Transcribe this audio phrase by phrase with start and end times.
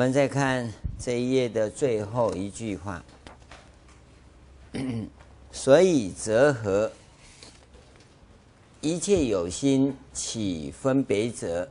[0.00, 3.04] 我们再看这一页的最后一句话，
[5.52, 6.90] 所以则何？
[8.80, 11.68] 一切有心起分别者，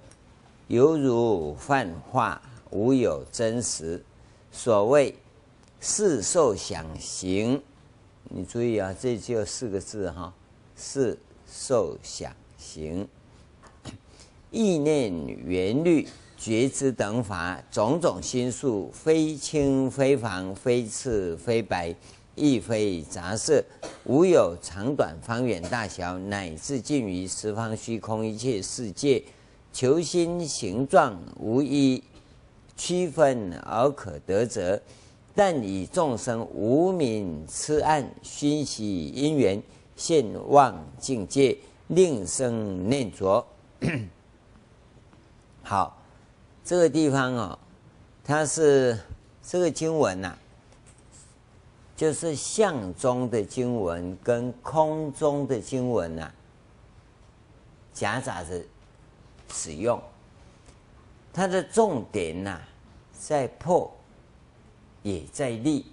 [0.67, 2.39] 犹如幻化，
[2.69, 4.05] 无有真实。
[4.51, 5.15] 所谓
[5.79, 7.59] 识受想行，
[8.25, 10.31] 你注意啊，这就四个字哈，
[10.75, 11.17] 识
[11.51, 13.07] 受想行，
[14.51, 16.07] 意念缘虑。
[16.39, 21.93] 觉知等法，种种心数，非青非黄，非赤非白，
[22.33, 23.61] 亦非杂色，
[24.05, 29.21] 无有长短、方圆大小，乃至尽于十方虚空一切世界，
[29.73, 32.01] 求心形状，无一
[32.77, 34.81] 区分而可得者。
[35.35, 39.61] 但以众生无明痴暗，熏习因缘，
[39.97, 43.45] 现妄境界，令生念着。
[45.61, 45.98] 好。
[46.69, 47.57] 这个地方哦，
[48.23, 48.95] 它是
[49.41, 50.37] 这个经文呐、
[51.95, 56.31] 就是相中的经文跟空中的经文呐、
[57.91, 58.61] 夹杂着
[59.51, 59.99] 使用。
[61.33, 62.61] 它的重点呐、
[63.19, 63.91] 在破，
[65.01, 65.87] 也在立，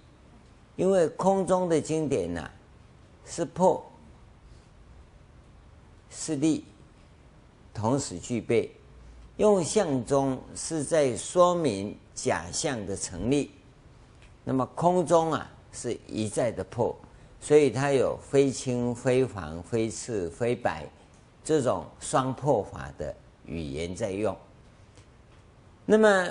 [0.75, 2.47] 因为空中的经典呐、
[3.25, 3.83] 是破，
[6.11, 6.65] 是立，
[7.73, 8.71] 同时具备。
[9.37, 13.51] 用相中是在说明假象的成立，
[14.43, 16.97] 那么空中啊是一再的破，
[17.39, 20.87] 所以它有非青非黄非赤非白
[21.43, 23.15] 这种双破法的
[23.45, 24.35] 语言在用。
[25.85, 26.29] 那么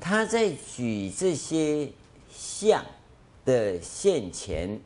[0.00, 1.90] 他在举这些
[2.30, 2.82] 相
[3.44, 4.80] 的现前，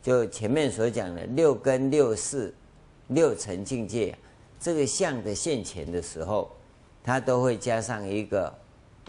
[0.00, 2.54] 就前面所讲的六根六识
[3.08, 4.16] 六尘境界。
[4.62, 6.48] 这个相的现前的时候，
[7.02, 8.56] 它都会加上一个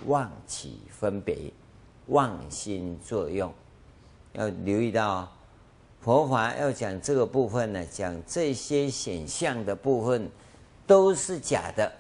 [0.08, 1.54] 妄起分别、
[2.08, 3.54] 妄心作用。
[4.32, 5.32] 要留意到，
[6.02, 10.28] 佛法要讲这个部分呢，讲这些显相的部分
[10.88, 11.94] 都是假的、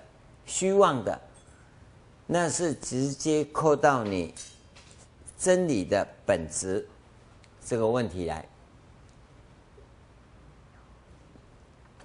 [0.47, 1.21] 虚妄的，
[2.25, 4.33] 那是直接扣到你
[5.37, 6.89] 真理的本质
[7.63, 8.49] 这个问题来。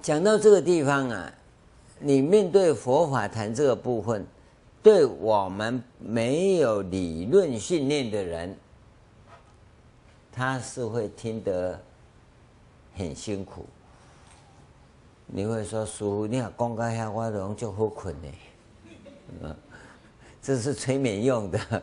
[0.02, 1.32] 讲到这个地方啊。
[2.00, 4.26] 你面对佛法谈这个部分，
[4.82, 8.56] 对我们没有理论训练的人，
[10.32, 11.80] 他是会听得
[12.94, 13.66] 很辛苦。
[15.26, 18.28] 你会说：“师父，你要讲个下话，容就好困呢。”
[19.42, 19.56] 嗯，
[20.40, 21.82] 这是催眠用的，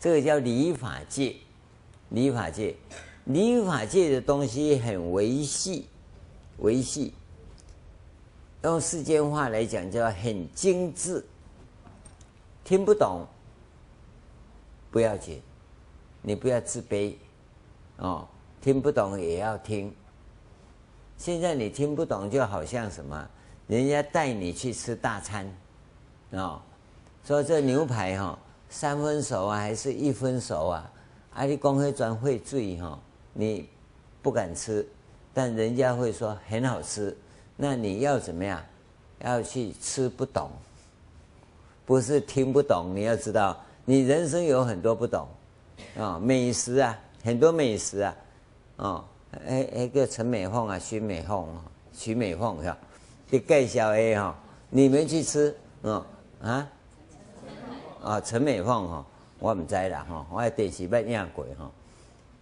[0.00, 1.36] 这个叫理法界。
[2.08, 2.74] 理法界，
[3.24, 5.86] 理法界的东西很维系，
[6.58, 7.14] 维系。
[8.62, 11.24] 用世间话来讲，叫很精致。
[12.62, 13.26] 听不懂
[14.90, 15.42] 不要紧，
[16.22, 17.14] 你不要自卑
[17.96, 18.26] 哦。
[18.60, 19.92] 听不懂也要听。
[21.18, 23.28] 现在你听不懂，就好像什么？
[23.66, 25.52] 人家带你去吃大餐，
[26.30, 26.62] 哦，
[27.24, 30.92] 说这牛排哈、哦、三分熟啊，还是一分熟啊？
[31.34, 32.96] 啊，你光会转会醉哈，
[33.32, 33.68] 你
[34.20, 34.86] 不敢吃，
[35.34, 37.16] 但人家会说很好吃。
[37.62, 38.60] 那你要怎么样？
[39.20, 40.50] 要去吃不懂，
[41.86, 42.90] 不是听不懂。
[42.92, 45.28] 你要知道，你人生有很多不懂
[45.96, 48.16] 啊、美食啊，很多美食啊，
[48.78, 49.04] 哦，
[49.46, 51.62] 哎哎个陈美凤啊，徐美凤啊，
[51.92, 52.76] 徐美凤是吧？
[53.30, 54.36] 你介绍 A 哈，
[54.68, 56.04] 你们去吃，哦
[56.42, 56.68] 啊，
[58.02, 59.06] 啊陈美凤哈，
[59.38, 61.70] 我唔知啦哈，我喺电视不见过哈，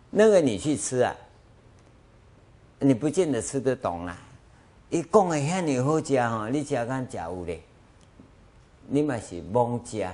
[0.09, 1.15] 那个你去吃啊，
[2.79, 4.17] 你不见得吃得懂啦。
[4.91, 7.63] 伊讲的遐尔好食吼，你食敢食有咧？
[8.89, 10.05] 你嘛是懵食，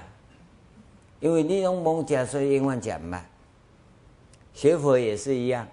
[1.19, 3.25] 因为你拢懵食，所以永远食唔慢。
[4.53, 5.67] 学佛也是一样，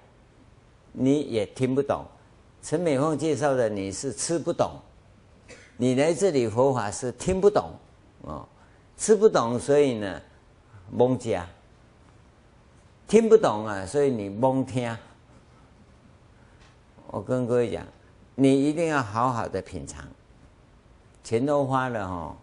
[0.94, 2.06] 你也听不懂。
[2.62, 4.80] 陈美凤介绍的你是吃不懂，
[5.76, 7.72] 你来这里佛法是听不懂
[8.22, 8.48] 哦，
[8.96, 10.22] 吃不懂，所以呢
[10.96, 11.38] 懵食，
[13.06, 14.98] 听不懂啊，所以你懵听。
[17.08, 17.86] 我跟各位讲。
[18.36, 20.04] 你一定要好好的品尝，
[21.24, 22.38] 钱都花了哈，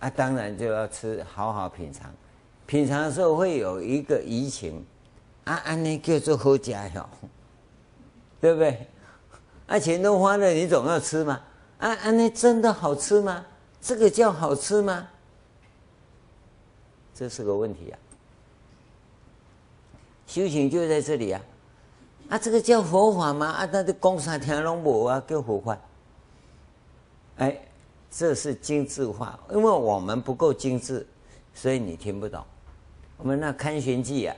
[0.00, 2.10] 啊，当然就要吃，好好品尝。
[2.66, 4.84] 品尝的时候会有一个怡情，
[5.44, 7.08] 啊，安尼叫做好家哟，
[8.40, 8.86] 对不对？
[9.66, 11.40] 啊，钱都花了，你总要吃嘛。
[11.78, 13.44] 啊，安尼真的好吃吗？
[13.80, 15.06] 这个叫好吃吗？
[17.14, 17.98] 这是个问题啊。
[20.26, 21.40] 修行就在这里啊。
[22.28, 23.46] 啊，这个叫佛法吗？
[23.46, 25.78] 啊，那的讲三天拢无啊，叫佛法。
[27.36, 27.56] 哎，
[28.10, 31.06] 这是精致化，因为我们不够精致，
[31.52, 32.42] 所以你听不懂。
[33.16, 34.36] 我们那《看玄记》啊，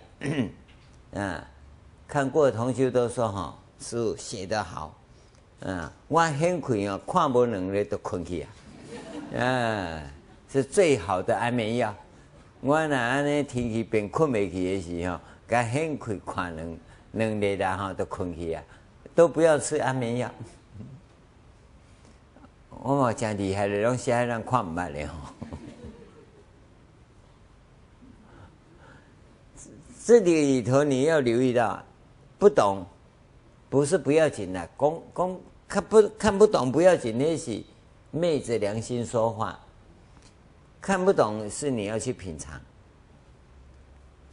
[1.13, 1.43] 嗯，
[2.09, 4.95] 看过的同学都说哈，书写得好，
[5.61, 8.49] 嗯，我很困啊，看不能力都困去啊，
[9.33, 10.03] 嗯，
[10.51, 11.95] 是最好的安眠药。
[12.61, 16.77] 我那安尼天气变困未去的时候，该很困看能
[17.17, 18.63] 能力的哈都困去啊，
[19.15, 20.31] 都不要吃安眠药。
[22.71, 25.15] 我嘛真厉害的，拢写人看唔捌的吼。
[30.05, 31.83] 这里头你要留意到，
[32.39, 32.87] 不懂
[33.69, 37.61] 不是不要紧的，公公看不看不懂不要紧，那是
[38.13, 39.59] 昧着良心说话。
[40.81, 42.61] 看不懂是你要去品尝。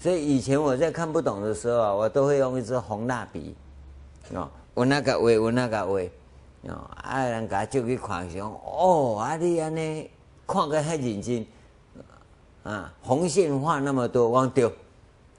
[0.04, 3.56] 所以以前我在看不懂的时候啊，我都会用一支红蜡笔，
[4.34, 6.12] 哦，我那个位，我那个位。
[6.64, 10.12] 哦，啊，人家就去看上，哦，啊，你安尼
[10.46, 11.46] 看个很认真，
[12.64, 14.70] 啊，红线画那么多，我对，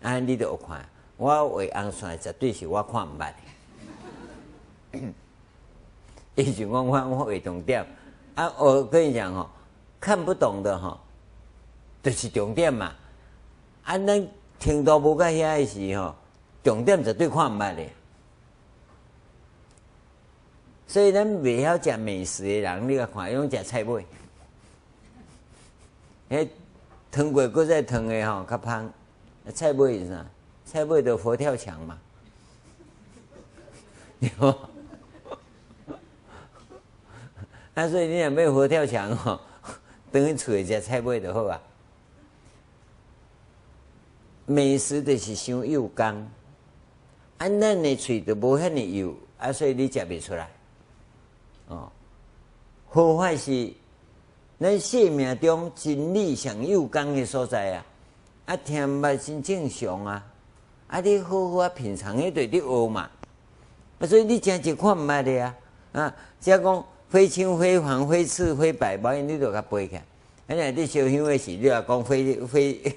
[0.00, 0.82] 啊，你都有看，
[1.18, 3.32] 我画红线绝对是我看唔捌
[4.92, 5.12] 的。
[6.42, 7.86] 以前我我我画重点，
[8.34, 9.46] 啊，我跟你讲哦，
[10.00, 10.98] 看不懂的哈，
[12.02, 12.92] 就是重点嘛，
[13.84, 14.26] 啊，咱
[14.64, 16.14] 听到无个遐的时吼，
[16.62, 17.84] 重点绝对看唔捌的。
[20.86, 24.06] 所以咱未晓食美食的人，你个看，用食菜尾，
[26.30, 26.48] 迄
[27.10, 28.90] 汤过搁再汤的吼，较芳。
[29.52, 30.24] 菜尾是啥？
[30.64, 31.98] 菜尾的佛跳墙嘛，
[34.18, 34.46] 对不？
[37.74, 39.38] 啊，所以你若买佛跳墙吼，
[40.10, 41.60] 等于厝里食菜尾就好啊。
[44.46, 46.04] 美食就是伤有功，
[47.38, 50.48] 啊，咱的喙就无遐尼油，啊，所以你食袂出来。
[51.68, 51.90] 哦，
[52.90, 53.72] 好坏是
[54.58, 57.86] 咱生命中真理上有功的所在啊！
[58.46, 60.26] 啊，听嘛真正常啊！
[60.88, 63.08] 啊，你好好啊品尝迄对你学嘛，
[63.98, 65.56] 啊，所以你真就看毋捌的啊！
[65.92, 70.00] 啊，只讲非青非黄非赤非白，无因你都甲背起来。
[70.46, 72.96] 啊，你你烧香的时，你也讲非非，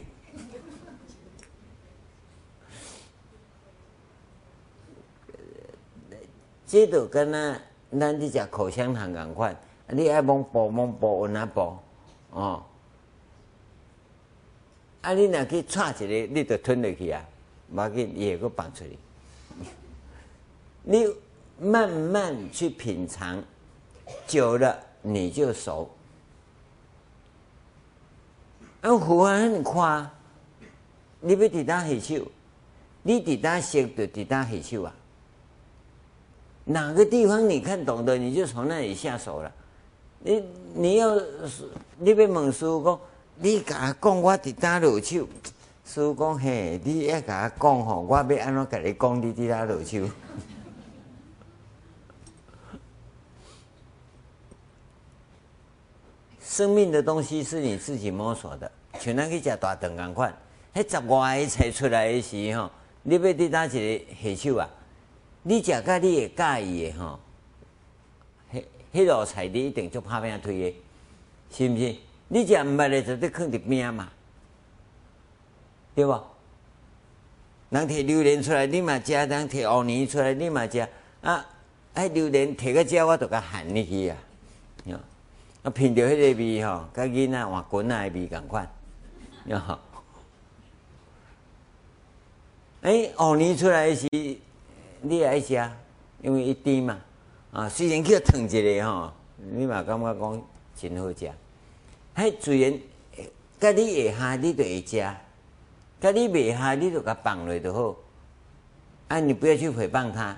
[6.67, 7.59] 这都跟那。
[7.89, 9.55] 咱这食口香糖共款，
[9.87, 11.81] 你爱摸薄摸薄，按哪薄
[12.31, 12.61] 哦？
[14.99, 17.25] 啊，你若去踹一个，你就吞落去啊，
[17.71, 18.89] 无要紧，伊会搁放出来。
[20.83, 21.07] 你
[21.61, 23.41] 慢慢去品尝，
[24.27, 25.89] 久了你就熟。
[28.81, 30.09] 啊，佛法很快，
[31.21, 32.27] 你要伫倒下手，
[33.01, 34.93] 你伫倒学就伫倒下手啊。
[36.69, 39.49] 哪个地方你看懂的，你就从那里下手了。
[40.19, 40.43] 你
[40.73, 41.15] 你要
[41.97, 42.99] 你要问师傅讲，
[43.37, 45.25] 你甲我讲我伫倒落手，
[45.85, 50.09] 师傅讲嘿，你要甲我讲吼，我要安怎甲你讲你伫倒落手？
[56.41, 58.69] 生命的东西是你自己摸索的，
[58.99, 60.35] 像咱去食大肠共款，
[60.73, 62.69] 迄十外个菜出来的时候，
[63.03, 64.69] 你要伫倒一个下手啊？
[65.47, 67.17] 你食甲你会介意诶吼，
[68.51, 68.63] 迄
[68.93, 70.75] 迄道菜你一定就拍拼推诶，
[71.49, 71.95] 是毋是？
[72.27, 74.09] 你食毋捌诶就得放伫边嘛，
[75.95, 76.21] 对不？
[77.69, 80.85] 人摕榴莲出来，你嘛食；人摕芋泥出来，你嘛食。
[81.21, 81.45] 啊，
[81.95, 84.17] 迄榴莲摕个食，我都甲含入去啊！
[85.63, 88.69] 啊，品着迄个味吼，甲囡仔换滚仔的味共款，
[89.45, 89.79] 哟。
[92.81, 94.09] 哎，芋泥出来是。
[95.01, 95.53] 你也爱食，
[96.21, 96.97] 因为一甜嘛，
[97.51, 99.11] 啊，虽然叫烫一个吼，
[99.51, 100.41] 你嘛感觉讲
[100.75, 101.31] 真好食。
[102.15, 102.79] 迄自然，
[103.59, 104.97] 甲你会下你就会食，
[105.99, 107.95] 甲你袂下你就甲放落就好。
[109.07, 110.37] 啊，你不要去诽谤他，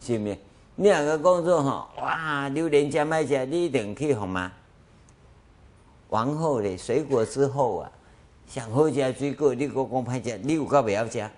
[0.00, 0.38] 是毋是？
[0.74, 4.52] 你两个工作吼，哇，榴莲食歹食，你一定去红吗？
[6.08, 7.90] 王后嘞，水果之后啊，
[8.46, 11.30] 上好食水果，你搁讲歹食，你有够袂晓食，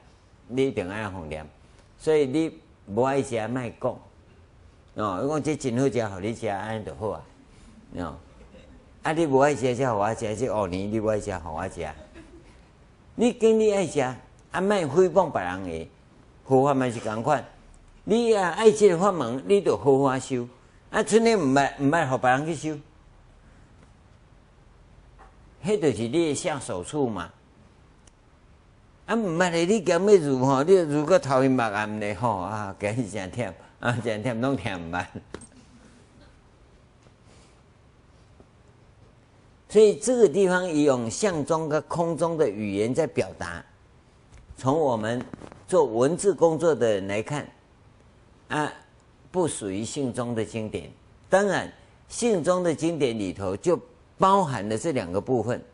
[0.49, 1.49] 你一定爱红念。
[1.99, 3.91] 所以你无爱食，卖讲
[4.95, 5.21] 哦。
[5.23, 7.25] 我讲这真好食，互你食安尼就好啊。
[7.97, 8.15] 哦，
[9.03, 10.37] 啊，你无爱食，才互我食。
[10.37, 11.89] 这五年你无爱食，互我食。
[13.17, 15.91] 你跟你爱食，啊，卖诽谤别人诶，
[16.47, 17.45] 佛法嘛是共款。
[18.05, 20.49] 你啊爱这个法门，你就好好修。
[20.91, 22.79] 啊，剩的毋卖毋卖，互别人去修，
[25.65, 27.31] 迄就是你诶下手处嘛。
[29.09, 33.51] 啊，毋捌咧，你讲要入吼，你如果头晕目暗咧吼啊，今日真忝
[33.81, 35.07] 啊，真忝拢听毋捌。
[39.71, 43.65] 所以这个地方用象中跟空中的语言在表达。
[44.59, 45.25] 从我们
[45.67, 47.49] 做文字工作的人来看，
[48.49, 48.71] 啊，
[49.31, 50.91] 不属于信中的经典。
[51.31, 51.73] 当然，
[52.09, 53.81] 信中的经典里头就
[54.19, 55.65] 包含了这两个部分，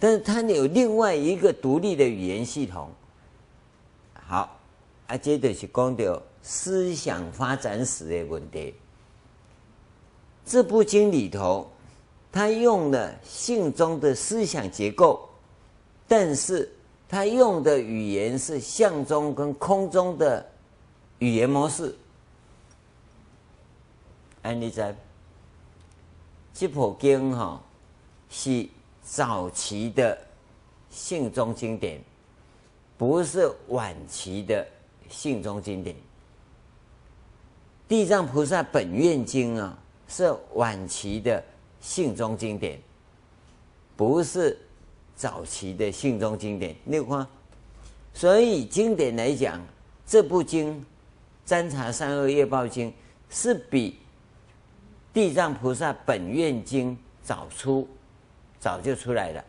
[0.00, 2.90] 但是它有另外一个独立的语言系统。
[4.14, 4.58] 好，
[5.06, 8.74] 啊，接着是讲到思想发展史的问题。
[10.46, 11.70] 这部经里头，
[12.32, 15.28] 它用了信中的思想结构，
[16.08, 16.72] 但是
[17.06, 20.44] 它用的语言是相中跟空中的
[21.18, 21.94] 语言模式。
[24.42, 24.96] 安利在
[26.54, 27.60] 这部经哈
[28.30, 28.66] 是
[29.12, 30.16] 早期的
[30.88, 32.00] 信中经典，
[32.96, 34.64] 不是晚期的
[35.08, 35.96] 信中经典。
[37.88, 39.76] 地藏菩萨本愿经啊。
[40.12, 41.40] 是晚期的
[41.80, 42.80] 信中经典，
[43.96, 44.58] 不是
[45.14, 46.74] 早期的信中经典。
[46.82, 47.24] 你看，
[48.12, 49.64] 所以经典来讲，
[50.04, 50.80] 这部经
[51.44, 52.90] 《占察三恶业报经》
[53.30, 53.90] 是比
[55.14, 56.90] 《地藏菩萨本愿经》
[57.22, 57.88] 早出，
[58.60, 59.40] 早就出来了。《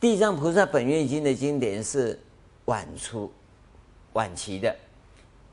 [0.00, 2.18] 地藏菩萨本愿经》的经典是
[2.64, 3.30] 晚出、
[4.14, 4.74] 晚期的。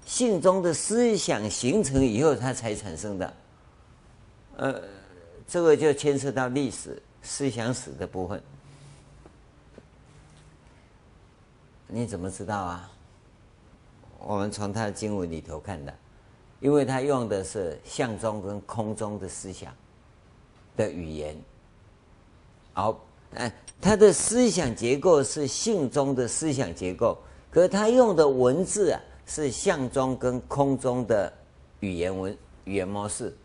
[0.06, 3.34] 信中的思想形成以后，它才产生的。
[4.58, 4.82] 呃，
[5.48, 8.42] 这个就牵涉到历史思想史的部分。
[11.88, 12.92] 你怎么知道啊？
[14.20, 15.94] 我们从他的经文里头看的，
[16.60, 19.74] 因为他用的是相中跟空中的思想
[20.78, 21.36] 的语言。
[22.76, 23.04] 好，
[23.34, 23.52] 哎，
[23.82, 27.18] 他的思想结构是性中的思想结构，
[27.50, 29.02] 可他用的文字啊。
[29.28, 31.34] 是相中跟空中的
[31.80, 33.36] 语言文语言模式，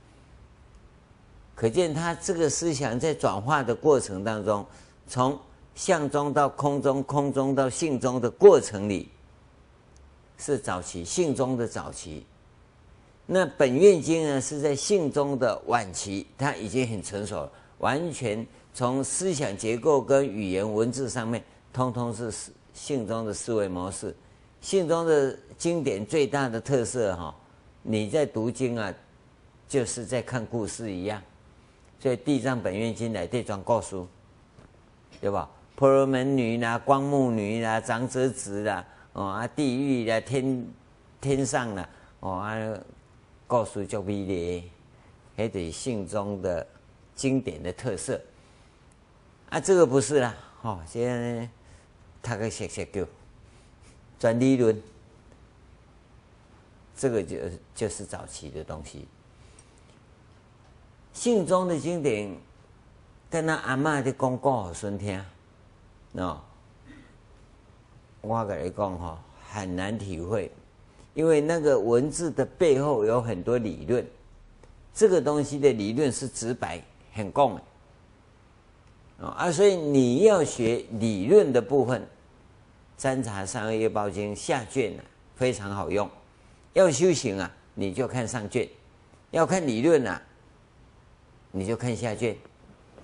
[1.54, 4.66] 可见他这个思想在转化的过程当中，
[5.06, 5.38] 从
[5.74, 9.08] 相中到空中，空中到性中的过程里，
[10.36, 12.26] 是早期性中的早期。
[13.24, 22.32] 那本愿经呢，是在性中的晚期，它已经很成熟了，完全从思想结构跟语言文字上面，通通是
[22.72, 24.14] 信中的思维模式。
[24.60, 27.34] 信中的经典最大的特色哈，
[27.82, 28.92] 你在读经啊，
[29.68, 31.20] 就是在看故事一样。
[31.98, 34.02] 所以《地藏本愿经》来这段故事，
[35.20, 35.48] 对吧？
[35.76, 40.66] 婆罗门女啦、光目女啦、长者子啦，哦啊，地狱啦、天
[41.20, 41.88] 天上啦，
[42.20, 42.56] 哦啊，
[43.46, 44.62] 告诉就比咧，
[45.36, 46.66] 还得信中的
[47.14, 48.20] 经典的特色。
[49.50, 51.48] 啊，这个不是啦，哦，现在
[52.22, 53.04] 他个写写够。
[54.18, 54.80] 转理论，
[56.96, 57.36] 这个就
[57.74, 59.08] 就是早期的东西。
[61.12, 62.36] 信中的经典，
[63.28, 65.20] 跟那阿嬷的讲过好顺听，
[66.14, 66.36] 喏，
[68.20, 70.52] 我跟你讲哈，很难体会，
[71.14, 74.06] 因为那个文字的背后有很多理论，
[74.94, 76.80] 这个东西的理论是直白
[77.12, 77.62] 很共的
[79.20, 82.06] 啊，所以你要学理论的部分。
[82.96, 85.00] 占察三业报经下卷啊，
[85.34, 86.06] 非常好用。
[86.74, 88.68] 要修行啊，你就看上卷；
[89.30, 90.20] 要看理论啊，
[91.50, 92.36] 你就看下卷。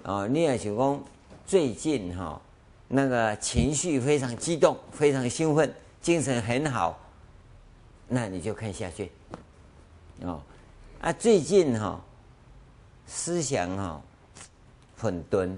[0.02, 1.04] 哦，你也想讲
[1.46, 2.40] 最近哈、哦，
[2.88, 7.00] 那个情绪非常激动，非常兴奋，精神很好，
[8.06, 9.08] 那你就看下卷。
[10.20, 10.42] 哦，
[11.00, 12.00] 啊，最近哈、哦，
[13.06, 14.02] 思想哈、哦，
[14.98, 15.56] 混沌，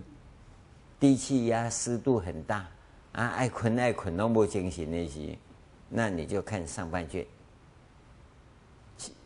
[1.01, 2.69] 低气压，湿度很大。
[3.13, 5.37] 啊，爱困爱困，都不精神那些，
[5.89, 7.27] 那你就看上半卷，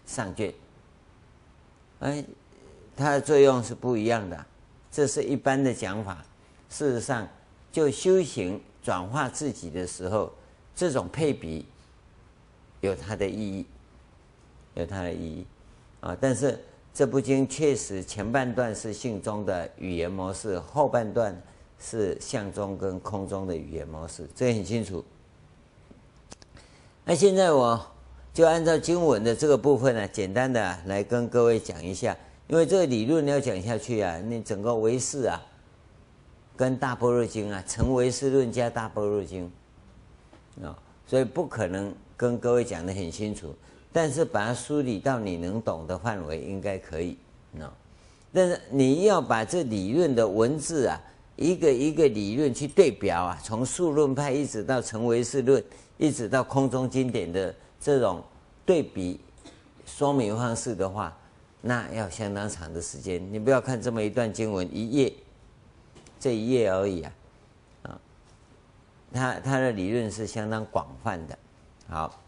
[0.06, 0.54] 上卷，
[1.98, 2.24] 哎，
[2.96, 4.46] 它的作用是不一样的，
[4.90, 6.24] 这是一般的讲法。
[6.70, 7.28] 事实上，
[7.70, 10.32] 就修行转化自己的时候，
[10.74, 11.66] 这种配比
[12.80, 13.66] 有它的意义，
[14.74, 15.46] 有它的意义
[16.00, 16.16] 啊。
[16.18, 16.58] 但是
[16.94, 21.36] 这部经确实前半段是信中的语言模式，后半段。
[21.84, 25.04] 是相中跟空中的语言模式，这很清楚。
[27.04, 27.84] 那现在我
[28.32, 32.16] 就按照经文的这个部分呢，简单的来跟各位讲一下。
[32.46, 35.42] 因为这个理论要讲下去啊，你整个唯识啊，
[36.56, 39.50] 跟大般若经啊，成唯识论加大般若经
[40.62, 43.54] 啊，所以不可能跟各位讲的很清楚。
[43.92, 47.16] 但是把它梳理到你能懂的范围，应该可以
[47.58, 47.72] 啊。
[48.32, 51.00] 但是你要把这理论的文字啊。
[51.42, 55.62] 一个一个理论去对表啊，从数论派一直到成唯识论，
[55.98, 58.22] 一直到空中经典的这种
[58.64, 59.18] 对比
[59.84, 61.16] 说明方式的话，
[61.60, 63.20] 那要相当长的时间。
[63.32, 65.12] 你不要看这么一段经文，一页，
[66.20, 67.12] 这一页而已啊，
[67.82, 68.00] 啊，
[69.12, 71.36] 他他的理论是相当广泛的。
[71.88, 72.22] 好，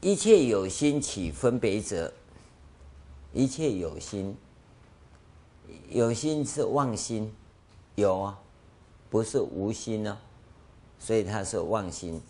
[0.00, 2.12] 一切有心起分别者，
[3.32, 4.36] 一切有心，
[5.88, 7.32] 有心是妄心，
[7.94, 8.38] 有啊，
[9.10, 10.20] 不是无心呢、啊，
[10.98, 12.20] 所以它是妄心。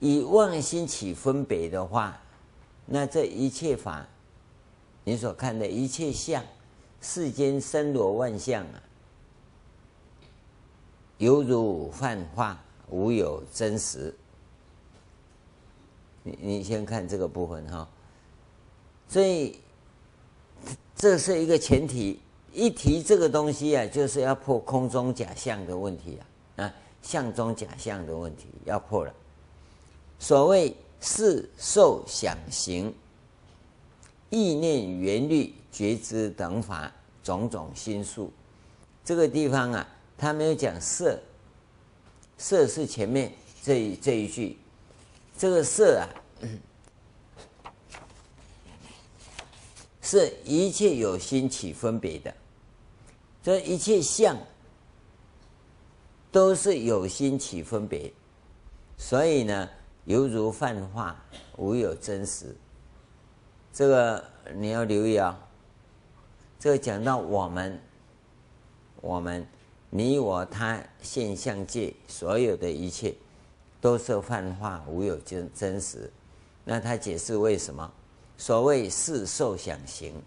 [0.00, 2.20] 以妄心起分别的话，
[2.86, 4.06] 那这一切法，
[5.04, 6.44] 你所看的一切相，
[7.00, 8.82] 世间森罗万象啊，
[11.18, 12.60] 犹如幻化，
[12.90, 14.12] 无有真实。
[16.24, 17.88] 你你先看这个部分哈，
[19.08, 19.60] 所以
[20.96, 22.20] 这是一个前提，
[22.52, 26.18] 一提这个东西啊，就是要破空中假象的问题
[26.56, 29.14] 啊，啊，相中假象的问题要破了。
[30.18, 32.94] 所谓色受想行、
[34.30, 36.92] 意念缘虑觉知等法
[37.24, 38.30] 种种心数，
[39.04, 41.18] 这个地方啊，他没有讲色，
[42.36, 43.32] 色是前面
[43.64, 44.58] 这一这一句，
[45.36, 46.06] 这个色啊，
[50.02, 52.32] 是一切有心起分别的，
[53.42, 54.36] 这一切相
[56.30, 58.12] 都是有心起分别，
[58.96, 59.68] 所以呢。
[60.04, 61.14] 犹如幻化，
[61.56, 62.56] 无有真实。
[63.72, 64.24] 这个
[64.56, 65.38] 你要留意啊、
[66.58, 67.80] 这个讲到我们，
[69.00, 69.46] 我们
[69.90, 73.14] 你我他现象界所有的一切，
[73.80, 76.12] 都是幻化，无有真真实。
[76.64, 77.88] 那他解释为什么？
[78.36, 80.20] 所谓色受想行，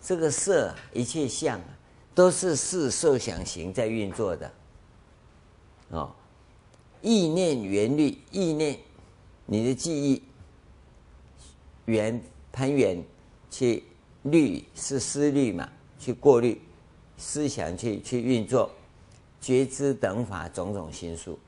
[0.00, 1.60] 这个色一切相
[2.20, 4.52] 都是色受想行在运作的，
[5.88, 6.14] 哦。
[7.00, 8.78] 意念缘虑，意念，
[9.46, 10.22] 你的记忆，
[11.86, 13.02] 圆攀缘，
[13.50, 13.84] 去
[14.24, 15.66] 虑是思虑嘛，
[15.98, 16.60] 去过滤，
[17.16, 18.70] 思想去去运作，
[19.40, 21.38] 觉知等法种种心数。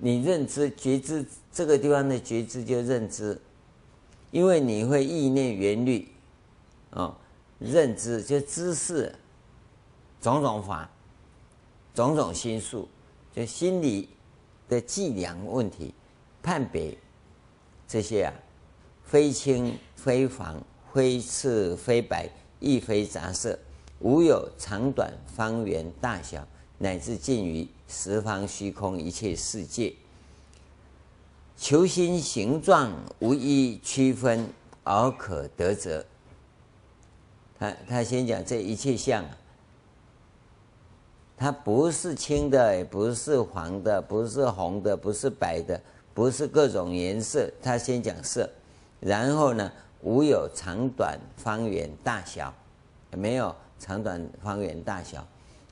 [0.00, 3.40] 你认知觉知这个地方的觉知就认知，
[4.32, 6.08] 因为你会意念缘虑，
[6.90, 7.16] 啊，
[7.58, 9.14] 认知就知识，
[10.20, 10.90] 种种法，
[11.94, 12.88] 种种心数。
[13.34, 14.08] 就心理
[14.66, 15.92] 的计量问题、
[16.42, 16.96] 判别
[17.86, 18.32] 这些啊，
[19.04, 20.58] 非青非黄，
[20.90, 23.58] 非赤非白，亦非杂色，
[24.00, 29.94] 无有长短、方圆、大小，乃至尽于十方虚空一切世界，
[31.58, 34.48] 求心形状无一区分
[34.82, 36.06] 而可得者。
[37.58, 39.24] 他他先讲这一切相。
[41.38, 45.78] 它不是青的，也不是黄的，不是红的，不是白的，
[46.14, 47.46] 不是各种颜色。
[47.62, 48.48] 他先讲色，
[49.00, 52.54] 然后呢，无有长短、方圆、大小，
[53.10, 55.26] 没有长短、方圆、大小，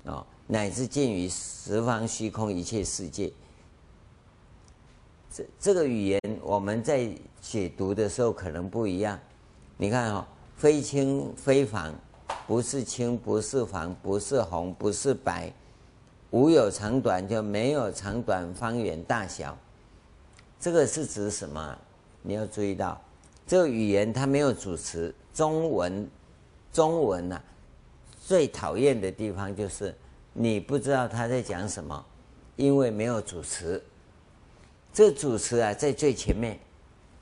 [0.05, 3.33] 哦，乃至见于十方虚空一切世界。
[5.33, 7.09] 这这个语言我们在
[7.41, 9.19] 解读的时候可能不一样。
[9.79, 10.27] 你看哦，
[10.65, 11.95] 非青非黄。
[12.47, 15.53] 不是青，不是黄，不是红，不是白，
[16.31, 19.55] 无有长短，就没有长短、方圆、大小。
[20.59, 21.79] 这个是指什么？
[22.23, 22.99] 你要注意到，
[23.47, 25.15] 这个语言它没有主词。
[25.35, 26.09] 中文，
[26.73, 27.45] 中文呐、啊，
[28.25, 29.95] 最讨厌的地方就是
[30.33, 32.03] 你不知道他在讲什么，
[32.57, 33.83] 因为没有主词。
[34.95, 36.59] 这主词啊，在最前面，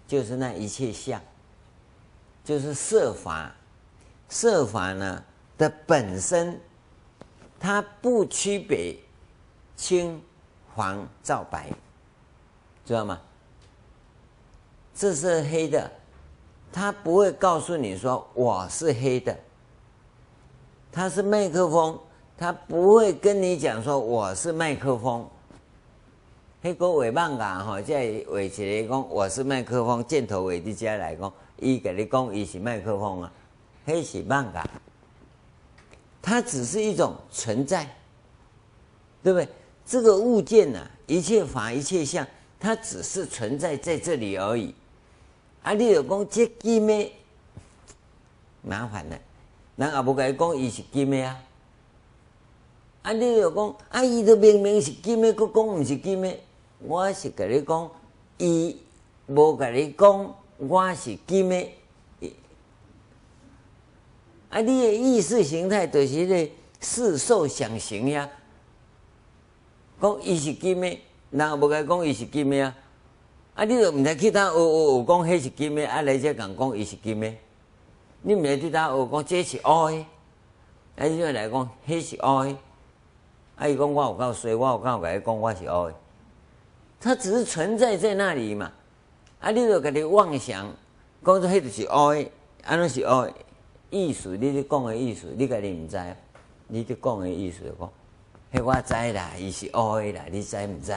[0.07, 1.21] 就是那一切相，
[2.45, 3.55] 就是色法。
[4.29, 5.23] 色法呢
[5.59, 6.59] 的本身，
[7.61, 8.97] 它不区别
[9.77, 10.23] 青、
[10.75, 11.71] 黄、皂、白，
[12.87, 13.21] 知道吗？
[14.95, 15.91] 这是黑的，
[16.73, 19.37] 它不会告诉你说我是黑的。
[20.91, 21.99] 它是麦克风，
[22.37, 25.29] 它不会跟你讲说我是麦克风。
[26.63, 33.33] 黑狗尾棒啊，哈，在尾起来讲我是麦克风，箭头尾的家来讲，伊跟你讲伊是麦克风啊。
[33.85, 34.69] 黑喜曼嘎，
[36.21, 37.85] 它只是一种存在，
[39.23, 39.49] 对不对？
[39.85, 42.25] 这个物件呐、啊，一切法、一切相，
[42.61, 44.73] 它只是存在在这里而已。
[45.65, 47.13] 啊，你有讲这金的，
[48.63, 49.19] 麻烦了，
[49.75, 51.43] 人也不该讲伊是金的啊。
[53.03, 56.39] 啊，你有讲啊，伊都明明是金的，佫讲唔是金的，
[56.79, 57.91] 我是跟你讲，
[58.39, 58.77] 伊
[59.27, 60.35] 无跟你讲
[60.69, 61.69] 我是金的。
[64.51, 64.61] 啊！
[64.61, 68.29] 你的意识形态就是咧色受想行呀。
[70.01, 70.87] 讲伊是金的，
[71.31, 72.77] 人也无该讲伊是金的啊。
[73.55, 77.33] 啊，你都唔知去他学学学讲，迄是金的，啊，来这讲讲，伊是金的。
[78.21, 80.07] 你唔知去他学讲，这是乌的，
[80.97, 82.57] 啊，你就来讲，迄是乌的。
[83.57, 85.95] 啊，伊讲我有够衰，我有够甲伊讲我是乌的。
[87.01, 88.71] 它只是存在在那里嘛。
[89.43, 90.73] 啊，你就甲你妄想，
[91.25, 92.31] 讲说迄就是乌的，
[92.63, 93.29] 安怎是乌？
[93.91, 95.99] 意思，你咧讲的意思，你家己唔知，
[96.69, 97.91] 你咧讲的意思讲，
[98.53, 100.93] 迄我知啦，伊是乌的啦，你知唔知？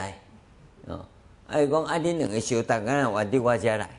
[0.86, 1.04] 哦。
[1.48, 3.90] 哎，讲啊，恁两个修道，敢若往伫我家来。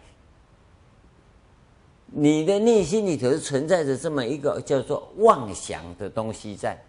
[2.05, 6.81] 你的内心里头存在着这么一个叫做妄想的东西在，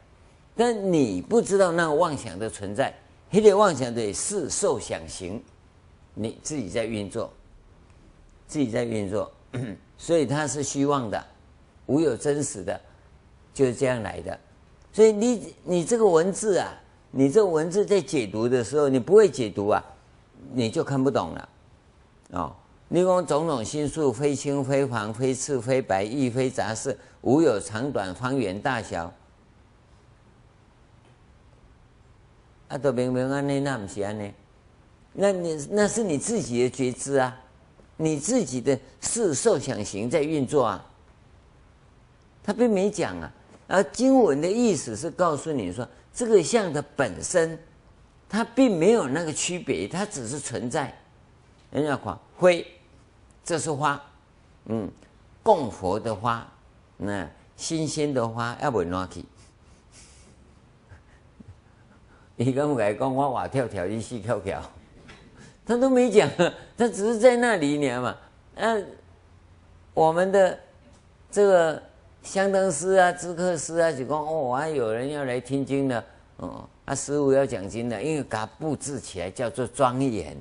[0.55, 2.95] 但你不知道那个妄想的存在，
[3.33, 5.43] 迄个妄想的是受想行，
[6.15, 7.33] 你自己在运作，
[8.49, 9.31] 自己在运作，
[9.97, 11.25] 所以它是虚妄的，
[11.87, 12.81] 无有真实的，
[13.55, 14.37] 就是这样来的。
[14.93, 16.73] 所以你你这个文字啊，
[17.13, 19.81] 你这个文字在解读的时候，你不会解读啊。
[20.53, 21.49] 你就看不懂了，
[22.31, 22.55] 哦！
[22.87, 29.13] 你讲种种心术，非青非黄，非赤非白，亦非杂色，无有长短、方圆大小。
[32.69, 34.33] 啊，都明明安尼，那不是安尼？
[35.13, 37.37] 那你那是你自己的觉知啊，
[37.99, 40.87] 你自己的是受想行在运作啊。
[42.43, 43.31] 他并没讲啊，
[43.67, 47.59] 而经文的意思是告诉你说，这个相的本身。
[48.31, 50.95] 它并没有那个区别，它只是存在。
[51.71, 52.67] 人家讲灰，
[53.43, 53.99] 这是花，
[54.67, 54.87] 嗯，
[55.43, 56.47] 供佛的花，
[56.99, 59.25] 那新鲜的花要不拿去。
[62.37, 64.63] 你跟我讲，我蛙跳跳，你戏跳跳，
[65.69, 66.27] 他都没讲，
[66.79, 68.17] 他只是在那里念嘛。
[68.55, 68.87] 嗯、啊，
[69.93, 70.59] 我们的
[71.31, 71.83] 这个
[72.23, 76.03] 香灯师啊、知客师啊，就讲哦，还有人要来听经的，
[76.39, 76.67] 哦。
[76.87, 80.35] 啊师父要讲经的，因为给他布置起来叫做庄严，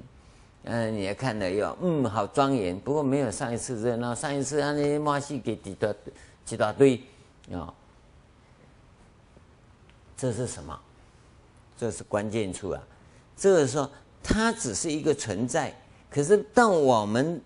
[0.63, 2.79] 嗯，你也看了有，嗯，好庄严。
[2.79, 5.93] 不过没有上一次热闹，上一次他那些马戏给几大
[6.45, 7.01] 几大堆
[7.51, 7.73] 啊，
[10.15, 10.79] 这是什么？
[11.79, 12.81] 这是关键处啊！
[13.35, 13.87] 这个说
[14.29, 15.73] 它只是一个存在，
[16.09, 17.41] 可是当我们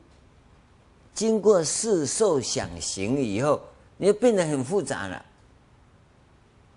[1.13, 3.61] 经过识受想行以后，
[3.97, 5.23] 你就变得很复杂了，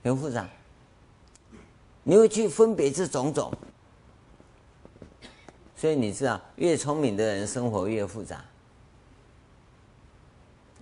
[0.03, 0.47] 很复杂。
[2.03, 3.51] 你会去分别这种种，
[5.75, 8.45] 所以你知道，越聪明的人生活越复杂。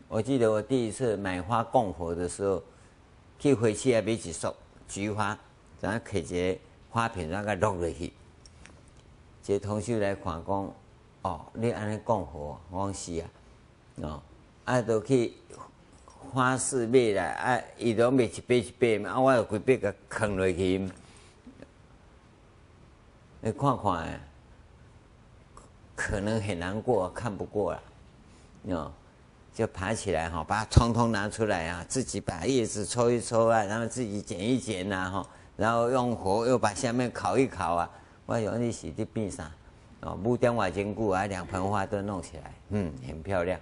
[0.08, 2.61] 我记得我第一次买花供佛的时候，
[3.38, 4.52] 去回去还买几束
[4.88, 5.38] 菊花，
[5.80, 6.58] 然后开一个
[6.90, 8.12] 花瓶，然后落落去。
[9.42, 10.72] 这同学来看讲，
[11.22, 13.28] 哦，你安尼讲好，我讲是啊，
[13.96, 14.22] 哦，
[14.64, 15.35] 啊，都去
[16.33, 20.88] 花市买来，啊，伊都买一杯一杯嘛，啊，我有规杯个坑落去。
[23.40, 24.20] 你看看，
[25.96, 27.83] 可能很难过，看不过了，
[28.68, 28.88] 喏，
[29.52, 37.90] 就爬起来哈，把它通通拿出来啊，自己把叶子抽一抽啊，然后自己剪一剪呐哈，然后用火又把下面烤一烤啊。
[38.26, 39.50] 我有你是伫边上，
[40.00, 43.61] 哦，木雕瓦坚固啊，两盆花都弄起来，嗯，很漂亮，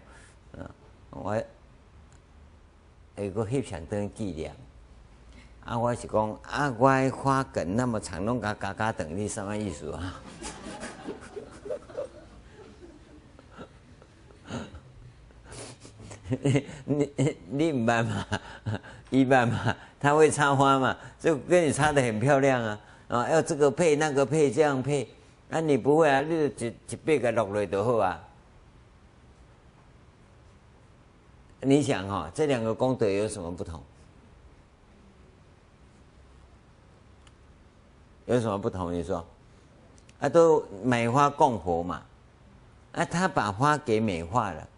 [0.52, 0.70] 嗯，
[1.10, 1.34] 我
[3.16, 4.54] 有个翕相当纪念。
[5.64, 10.22] 啊，我是讲啊，我的花梗那么长，拢甲加加长，你什么意思啊？
[16.84, 17.12] 你
[17.50, 18.26] 你唔办嘛？
[19.10, 22.78] 一般嘛，他会插花嘛，就跟你插得很漂亮啊！
[23.10, 25.06] 啊，要这个配那个配，这样配，
[25.50, 26.20] 啊，你不会啊？
[26.20, 28.18] 你就一一辈个落来就好啊！
[31.62, 33.82] 你想哈、哦，这两个功德有什么不同？
[38.26, 38.92] 有什么不同？
[38.92, 39.26] 你说，
[40.20, 42.00] 啊，都美花供佛嘛，
[42.92, 44.68] 啊，他把花给美化了，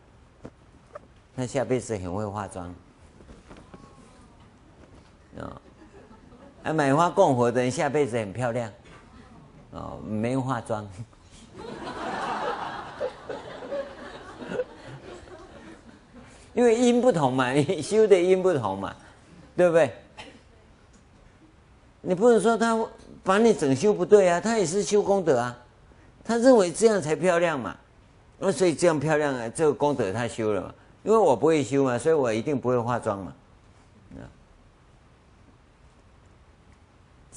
[1.36, 2.74] 他下辈子很会化妆，
[5.38, 5.60] 啊，
[6.62, 8.70] 啊，买花供佛的人下辈子很漂亮，
[9.72, 10.86] 哦，没化妆，
[16.54, 18.94] 因为因不同嘛， 修的因不同嘛，
[19.56, 19.92] 对不对？
[22.00, 22.78] 你不能说他。
[23.24, 25.56] 把你整修不对啊，他也是修功德啊，
[26.24, 27.76] 他认为这样才漂亮嘛，
[28.40, 33.32] 那所以这样漂亮啊，这个功德他修了嘛，因为我不会修嘛，所以我一定不会化妆嘛，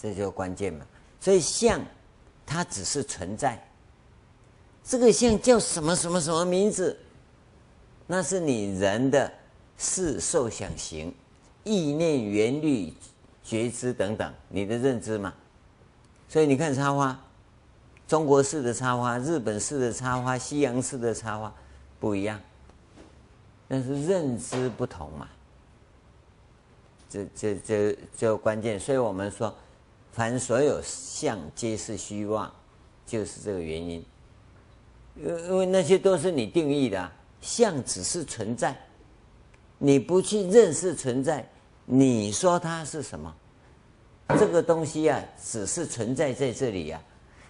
[0.06, 0.86] 这就关键嘛，
[1.20, 1.82] 所以相
[2.46, 3.60] 它只是存在，
[4.84, 6.96] 这个相叫什么什么什么名字，
[8.06, 9.34] 那是你人的
[9.80, 11.12] 识受想行、
[11.64, 12.94] 意念缘虑
[13.44, 15.34] 觉知等等你的认知嘛。
[16.30, 17.20] 所以你看插花，
[18.08, 21.52] 中国式的插花、日本式的插花、西洋式的插花
[22.00, 22.40] 不一样，
[23.68, 25.28] 但是认知不同嘛。
[27.10, 29.56] 这这这这关键，所以我们说，
[30.16, 32.50] 凡所有相皆是虚妄，
[33.06, 34.02] 就是这个原因。
[35.18, 38.74] 因因为那些都是你定义的，相只是存在，
[39.78, 41.46] 你不去认识存在，
[41.84, 43.36] 你说它是什么？
[44.40, 47.02] 这个东西啊，只是存在在这里呀。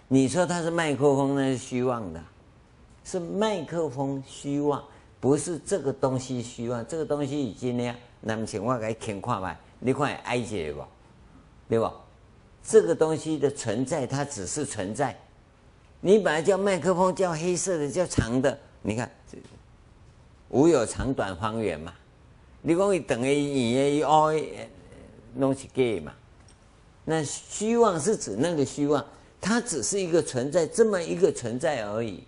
[0.08, 2.20] 你说它是麦克风，那是虚妄的，
[3.04, 4.82] 是麦克风虚妄，
[5.20, 6.84] 不是这个东西虚妄。
[6.88, 10.84] 这个东西已经呢，那么请我给你看吧，你看挨着不？
[11.68, 11.94] 对吧？
[12.68, 15.16] 这个东西的存在，它只是存在。
[16.00, 19.10] 你把它叫麦克风，叫黑色的，叫长的，你看，
[20.48, 21.92] 无有长短方圆嘛。
[22.62, 24.68] 你讲伊长的、圆的、凹的，
[25.34, 26.12] 弄是假嘛。
[27.04, 29.04] 那虚妄是指那个虚妄，
[29.40, 32.24] 它只是一个存在，这么一个存在而已。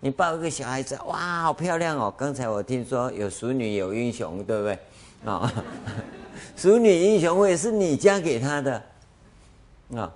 [0.00, 2.14] 你抱一个小孩子，哇，好漂亮哦！
[2.16, 4.78] 刚才我听说有淑女有英雄，对不对？
[5.24, 5.50] 啊，
[6.56, 8.82] 淑女英雄会是你嫁给他的
[9.94, 10.12] 啊？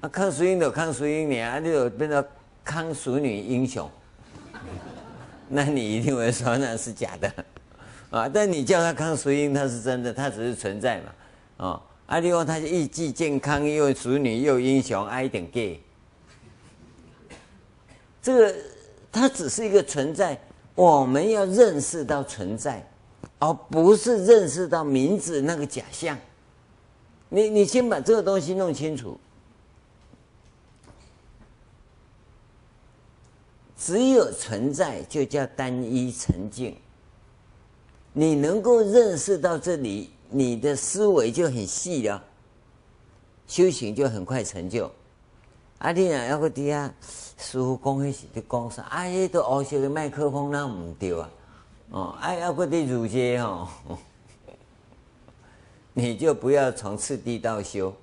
[0.00, 2.24] 啊，康淑英的康淑英，你啊，就变成
[2.62, 3.90] 康淑女英雄，
[5.48, 7.32] 那你一定会说那是假的
[8.10, 8.28] 啊？
[8.28, 11.82] 但你叫他康淑英，他是真的，他只是存在嘛，啊？
[12.06, 15.80] 阿利欧，他是既健康又淑女又英雄，爱点 gay。
[18.20, 18.54] 这个
[19.10, 20.38] 它只是一个存在，
[20.74, 22.86] 我们要认识到存在，
[23.38, 26.18] 而不是认识到名字那个假象。
[27.28, 29.18] 你你先把这个东西弄清楚。
[33.76, 36.76] 只有存在就叫单一沉静。
[38.12, 40.10] 你能够认识到这里。
[40.30, 42.20] 你的思维就很细了，
[43.46, 44.90] 修行就很快成就。
[45.78, 46.92] 阿弟啊，要个弟啊，
[47.38, 48.82] 师父讲的是在讲啥？
[48.82, 51.30] 啊，迄个黑色的麦克风那唔对啊，
[51.90, 53.68] 哦，哎，要个弟如街哦，
[55.94, 57.94] 你就不要从次第到修，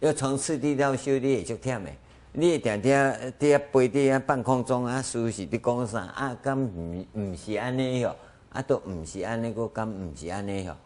[0.00, 1.90] 要从次第到修，你也就忝的。
[2.32, 2.92] 你定定
[3.38, 6.00] 在飞在半空中啊，师父是在讲啥？
[6.00, 8.14] 啊，敢唔唔是安尼哟？
[8.50, 10.76] 啊，都唔是安尼个，敢唔是安尼哟？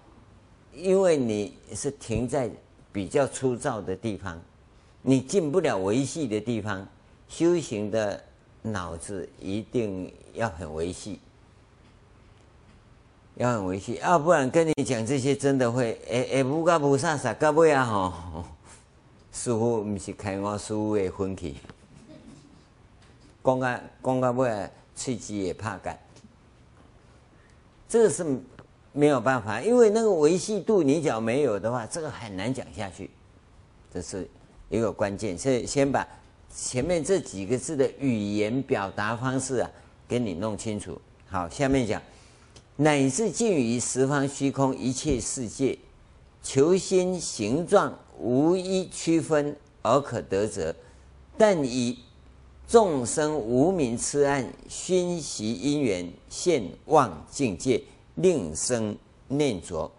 [0.73, 2.51] 因为你是停在
[2.93, 4.41] 比较粗糙的地方，
[5.03, 6.87] 你进不了维系的地方。
[7.27, 8.23] 修行的
[8.63, 11.19] 脑子一定要很维系，
[13.37, 18.45] 要很维系，要不然跟你讲这些真的会诶诶，无个菩萨啥个尾啊吼，
[19.33, 21.55] 师父不是开我师父的分去，
[23.45, 25.99] 讲个讲个尾，喙齿也怕干，
[27.89, 28.25] 这个是。
[28.97, 33.11] 没有办法，因为那个维系度，你只要没有的话，这个很难讲下去。
[33.93, 34.25] 这是
[34.69, 36.07] 一个关键，所以先把
[36.49, 39.69] 前面这几个字的语言表达方式啊，
[40.07, 40.97] 给你弄清楚。
[41.29, 42.01] 好，下面讲，
[42.77, 45.79] 乃至尽于十方虚空一切世界，
[46.43, 50.75] 求心形状无一区分而可得者，
[51.39, 51.99] 但以
[52.67, 57.83] 众生无明痴暗熏习因缘现妄境界。
[58.17, 59.91] 令生念着，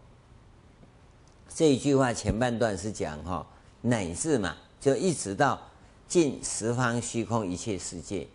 [1.53, 3.45] 这一句话前半段是讲哈，
[3.81, 5.59] 乃至嘛，就一直到
[6.07, 8.25] 尽十方虚空一切世界，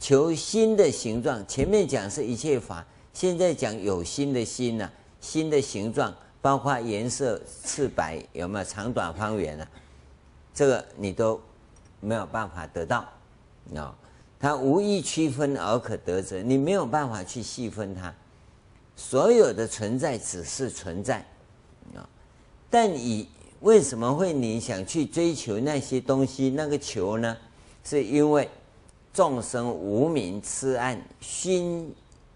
[0.00, 1.46] 求心的形状。
[1.46, 9.66] 前面讲是一切法，现在讲有心的心呐、啊，心的形状包括颜色、赤白有没有长短方圆啊？
[10.52, 11.40] 这个你都
[12.00, 13.08] 没有办法得到
[13.74, 13.96] 啊，
[14.38, 18.12] 它无意区分而可得者，你没有办法去细分它。
[18.96, 21.24] 所有的存在只是存在，
[21.94, 22.06] 啊，
[22.68, 23.28] 但以
[23.60, 26.50] 为什么会你想去追求那些东西？
[26.50, 27.36] 那个球呢？
[27.86, 28.48] 是因为
[29.12, 31.94] 众生无明痴暗熏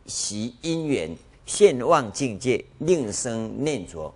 [0.09, 1.17] 习因缘
[1.47, 4.13] 现妄境界，令生念着。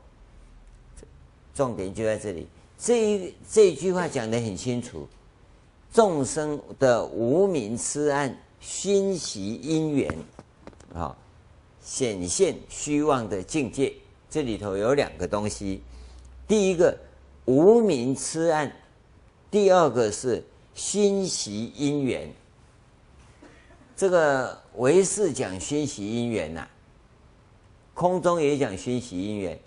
[1.55, 2.49] 重点就在这里。
[2.77, 5.07] 这一这一句话讲得很清楚：
[5.93, 10.13] 众生的无明痴暗熏习因缘，
[10.93, 11.17] 啊。
[11.85, 13.93] 显现虚妄的境界，
[14.31, 15.83] 这里头有两个东西，
[16.47, 16.97] 第一个
[17.45, 18.73] 无明痴暗，
[19.51, 22.33] 第二个是熏习因缘。
[23.97, 26.67] 这个唯识讲熏习因缘呐，
[27.95, 29.59] 空中也讲熏习因缘。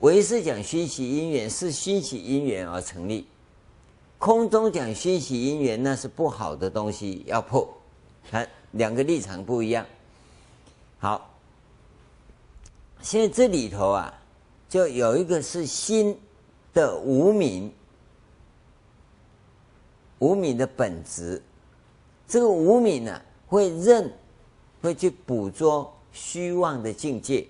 [0.00, 3.26] 唯识讲熏习因缘是熏习因缘而成立，
[4.18, 7.68] 空中讲熏习因缘那是不好的东西要破，
[8.30, 9.84] 它两个立场不一样。
[10.98, 11.34] 好，
[13.00, 14.12] 现在这里头啊，
[14.68, 16.18] 就有一个是心
[16.72, 17.72] 的无明，
[20.18, 21.42] 无明的本质。
[22.28, 24.12] 这个无明呢，会认，
[24.82, 27.46] 会去捕捉虚妄的境界。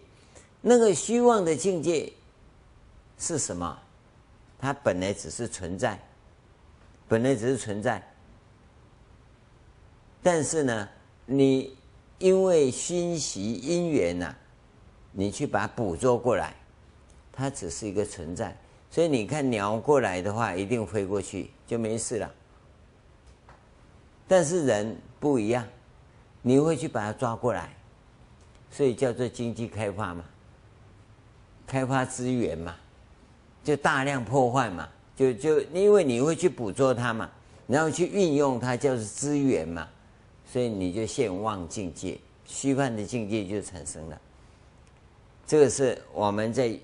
[0.61, 2.13] 那个虚妄的境界
[3.19, 3.79] 是什么？
[4.59, 6.01] 它本来只是存在，
[7.09, 8.03] 本来只是存在。
[10.23, 10.89] 但是呢，
[11.25, 11.77] 你
[12.19, 14.35] 因为熏习因缘呐，
[15.13, 16.55] 你去把它捕捉过来，
[17.33, 18.57] 它只是一个存在。
[18.91, 22.35] 所以你看鸟过来的话，一定飞过去就没事了。
[24.29, 25.65] 但是人不一样，
[26.43, 27.75] 你会去把它抓过来，
[28.71, 30.25] 所以叫做经济开发嘛，
[31.67, 32.75] 开发资源嘛，
[33.63, 37.31] 就大量破坏嘛，就就因为你会去捕捉它嘛，
[37.69, 39.87] 然后去运用它，叫做资源嘛，
[40.45, 44.21] 所以你就现妄境界，虚幻的境界就产生了。
[45.47, 46.77] 这个是我们在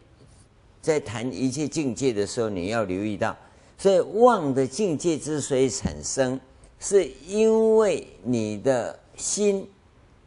[0.80, 3.36] 在谈一切境界的时候，你要留意到，
[3.76, 6.40] 所以妄的境界之所以产生。
[6.84, 9.70] 是因为你的心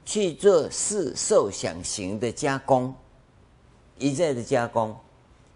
[0.05, 2.95] 去做事受想行的加工，
[3.97, 4.95] 一再的加工，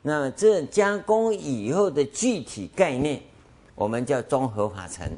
[0.02, 3.22] 那这加工以后的具体概念，
[3.76, 5.10] 我们叫综合法尘。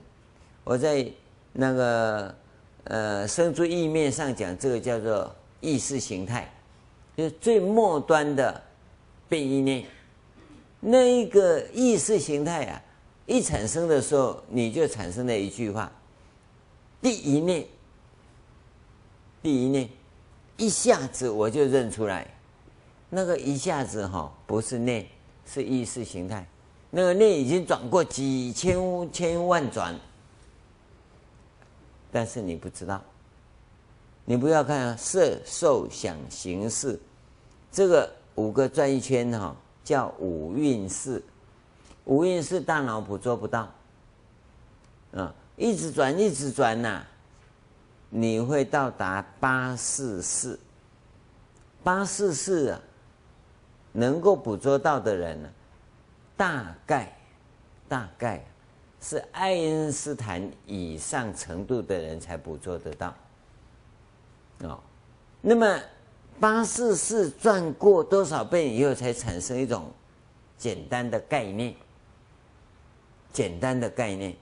[0.63, 1.03] 我在
[1.51, 2.35] 那个
[2.83, 6.53] 呃生住意面上讲，这个叫做意识形态，
[7.17, 8.61] 就是最末端的
[9.27, 9.83] 变异念。
[10.79, 12.79] 那一个意识形态啊。
[13.25, 15.91] 一产生的时候，你就产生了一句话：
[17.01, 17.65] 第一念，
[19.41, 19.89] 第一念，
[20.57, 22.27] 一下子我就认出来，
[23.09, 25.07] 那个一下子哈，不是念，
[25.45, 26.45] 是意识形态。
[26.89, 28.77] 那个念已经转过几千
[29.13, 29.97] 千万转，
[32.11, 33.01] 但是你不知道。
[34.25, 36.99] 你不要看啊，色、受、想、行、识，
[37.71, 41.23] 这个五个转一圈哈，叫五蕴识。
[42.05, 43.71] 无意识大脑捕捉不到，
[45.13, 47.05] 啊，一直转一直转呐、
[48.09, 50.59] 你会到达八四四。
[51.83, 52.81] 八四四啊，
[53.91, 55.49] 能够捕捉到的人呢，
[56.35, 57.15] 大概
[57.87, 58.43] 大概
[58.99, 63.13] 是爱因斯坦以上程度的人才捕捉得到。
[64.63, 64.79] 哦，
[65.41, 65.79] 那么
[66.39, 69.91] 八四四转过多少遍以后，才产生一种
[70.57, 71.75] 简单的概念？
[73.31, 74.35] 简单的概念，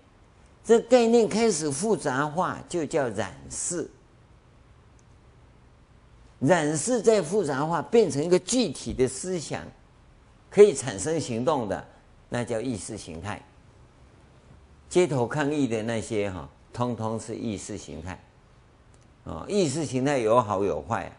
[0.63, 3.87] 这概念开始复杂化，就叫染色。
[6.39, 9.61] 染色再复杂化，变成一个具体的思想，
[10.49, 11.85] 可以产生行动的，
[12.29, 13.41] 那叫意识形态。
[14.87, 18.17] 街头抗议的那些哈，通通是意识形态。
[19.25, 21.11] 啊，意识形态有好有坏，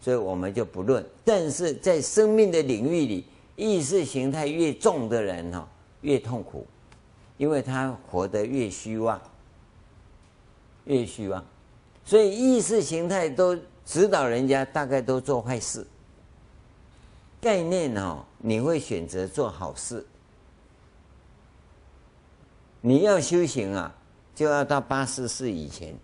[0.00, 1.04] 所以我们就不论。
[1.24, 5.68] 但是在生命的领域里，意识形态越重的人哈，
[6.02, 6.64] 越痛苦。
[7.38, 9.18] 因为他活得越虚妄，
[10.84, 11.42] 越虚妄，
[12.04, 15.86] 所以意识形态都指导人家，大概都做坏事。
[17.40, 20.04] 概念哦，你会选择做好事。
[22.80, 23.94] 你要修行啊，
[24.34, 25.96] 就要到八十四以前，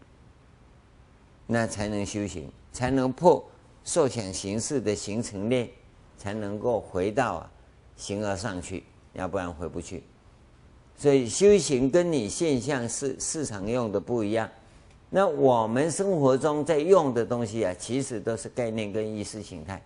[1.46, 3.44] 那才能修行，才能破
[3.82, 5.68] 受想行识的形成链，
[6.16, 7.50] 才能够回到啊
[7.96, 10.04] 形而上去，要不然回不去。
[10.96, 14.48] 所以修行跟你现象是市场用的不一样，
[15.10, 19.82] 那我们生活中在用的东西啊，其实都是概念跟意识形态。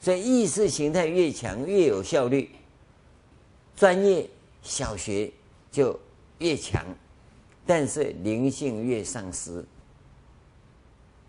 [0.00, 2.50] 所以意识形态越强越有效率，
[3.76, 4.28] 专业
[4.62, 5.30] 小学
[5.70, 5.98] 就
[6.38, 6.84] 越强，
[7.64, 9.64] 但是灵性越丧失。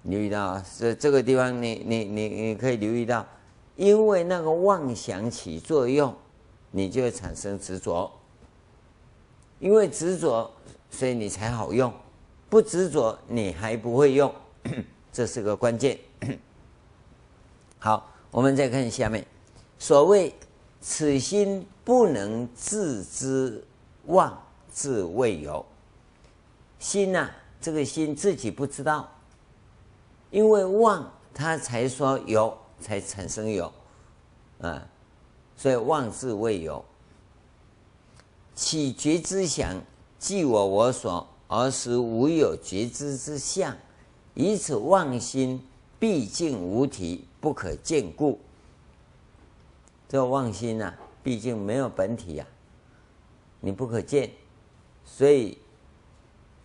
[0.03, 3.25] 留意到啊，这这个地方你你你你可以留意到，
[3.75, 6.13] 因为那个妄想起作用，
[6.71, 8.11] 你就会产生执着。
[9.59, 10.51] 因为执着，
[10.91, 11.89] 所以你才好用；
[12.49, 14.33] 不执着，你还不会用。
[15.11, 15.97] 这是个关键。
[17.79, 19.25] 好，我们再看下面。
[19.79, 20.33] 所谓
[20.81, 23.63] “此心不能自知，
[24.05, 24.37] 妄
[24.69, 25.65] 自谓有”。
[26.79, 27.29] 心呐、
[27.61, 29.09] 这个心自己不知道，
[30.31, 33.71] 因为妄，他才说有，才产生有。
[34.61, 34.85] 啊，
[35.55, 36.83] 所以妄自谓有。
[38.55, 39.75] 起觉知想，
[40.17, 43.75] 即我我所，而实无有觉知之相，
[44.33, 45.61] 以此妄心
[45.99, 48.39] 毕竟无体，不可见故。
[50.07, 52.53] 这妄心呐、啊，毕竟没有本体呀、啊，
[53.59, 54.31] 你不可见，
[55.03, 55.57] 所以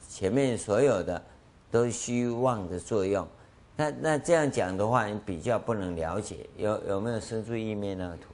[0.08, 1.20] 前面所有的
[1.70, 3.26] 都虚妄的作用。
[3.76, 6.48] 那那这样讲的话，你比较不能了解。
[6.56, 8.28] 有有没有生住意面那个图？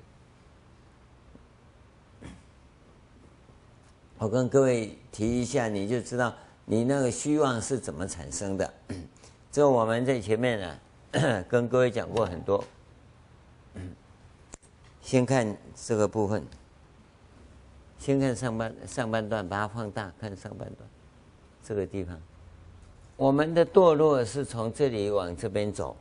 [4.18, 8.74] 我跟各位提一下，你就知道你那个虚妄是怎么产生的。
[9.52, 12.64] 这我们在前面呢， 跟各位讲过很多。
[15.02, 16.42] 先看这个部分，
[17.98, 20.88] 先看上半上半段，把它放大看上半段，
[21.62, 22.18] 这个地方，
[23.16, 25.94] 我们的堕落是从这里往这边走，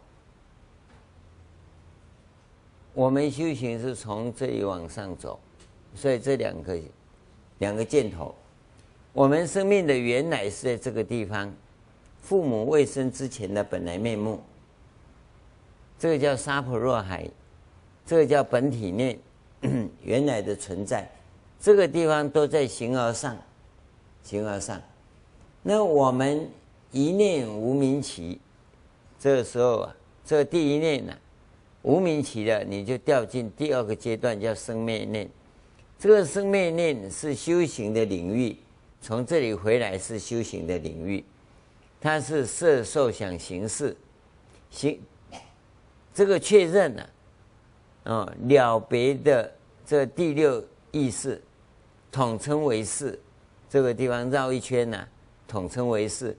[2.94, 5.40] 我们修行是从这里往上走，
[5.94, 6.80] 所以这两个
[7.60, 8.34] 两个箭头，
[9.14, 11.54] 我们生命的原来是在这个地方，
[12.22, 14.40] 父母未生之前的本来面目，
[15.98, 17.30] 这个叫沙婆若海。
[18.08, 19.18] 这个叫本体念，
[20.04, 21.10] 原来的存在，
[21.60, 23.36] 这个地方都在形而上，
[24.22, 24.80] 形而上。
[25.64, 26.48] 那我们
[26.92, 28.40] 一念无明起，
[29.20, 31.18] 这个时候啊，这第一念呢、
[31.82, 35.28] 无明起了，你就掉进第二个阶段，叫生灭念。
[36.06, 38.56] 这个生灭念是修行的领域，
[39.02, 41.26] 从这里回来是修行的领域，
[42.00, 43.98] 它是色受想行识，
[44.70, 45.02] 行
[46.14, 47.10] 这个确认了、
[48.04, 48.34] 啊。
[48.44, 49.52] 了别的
[49.84, 51.42] 这第六意识，
[52.12, 53.20] 统称为是，
[53.68, 55.08] 这个地方绕一圈呢、
[55.48, 56.38] 统称为是。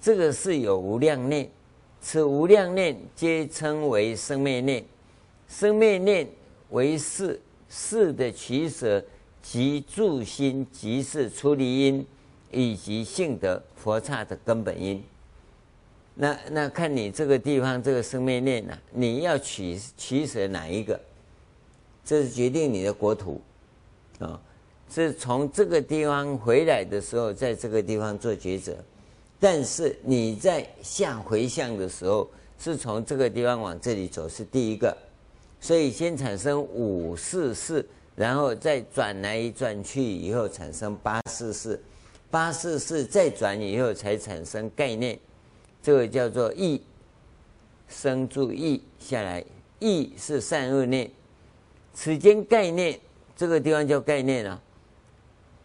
[0.00, 1.50] 这个是有无量念，
[2.00, 4.84] 此无量念皆称为生灭念。
[5.48, 6.24] 生灭念
[6.70, 9.02] 为是，识的取舍
[9.42, 12.06] 即住心，即是出离因，
[12.50, 15.02] 以及性德佛刹的根本因。
[16.14, 20.98] 那那看你这个地方这个生命链呐、你要取取舍哪一个？
[22.04, 23.40] 这是决定你的国土，
[24.18, 24.40] 啊，
[24.90, 28.74] 是从这个地方回来的时候，在这个地方做抉择。
[29.38, 34.96] 但是你在下回向的时候，是从这个地方往这里走，是第一个。
[35.60, 41.80] 所以先产生五四四，然后再转来转去以后产生八四四，
[42.30, 45.18] 八四四再转以后才产生概念，
[45.82, 46.82] 这个叫做意。
[47.90, 49.42] 生住意下来，
[49.78, 51.10] 意是善恶念。
[51.94, 53.00] 此间概念，
[53.34, 54.60] 这个地方叫概念啊，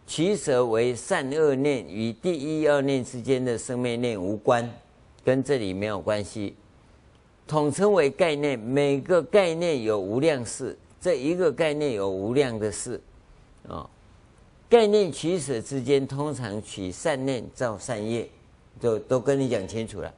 [0.06, 4.68] 取舍为善恶念与第一二念之间的生灭念无关，
[5.22, 6.56] 跟这里没有关系，
[7.46, 8.58] 统称为概念。
[8.58, 13.00] 每个概念有无量事，这一个概念有无量的事，
[13.68, 13.88] 啊，
[14.68, 18.28] 概念取舍之间，通常取善念造善业，
[18.80, 20.12] 就都跟你讲清楚了。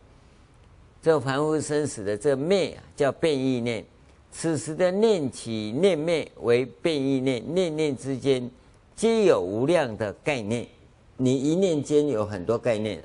[1.03, 3.85] 这凡夫生死的这灭啊，叫变异念。
[4.33, 8.51] 此时的念起念灭为变异念，念念之间
[8.95, 10.67] 皆有无量的概念。
[11.17, 13.03] 你一念间有很多概念。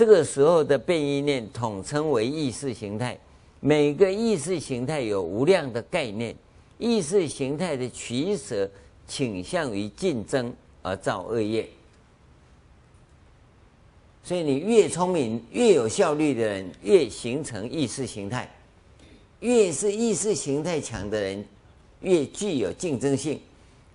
[0.00, 3.18] 这个时候的变异念统称为意识形态，
[3.60, 6.34] 每个意识形态有无量的概念。
[6.78, 8.66] 意识形态的取舍
[9.06, 11.68] 倾向于竞争而造恶业。
[14.24, 18.50] 所以你越聪明、越有效率的人，越形成意识形态。
[19.40, 21.44] 越是意识形态强的人，
[22.00, 23.38] 越具有竞争性，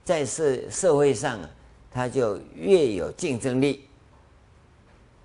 [0.03, 1.49] 在社社会上啊，
[1.91, 3.82] 他就越有竞争力。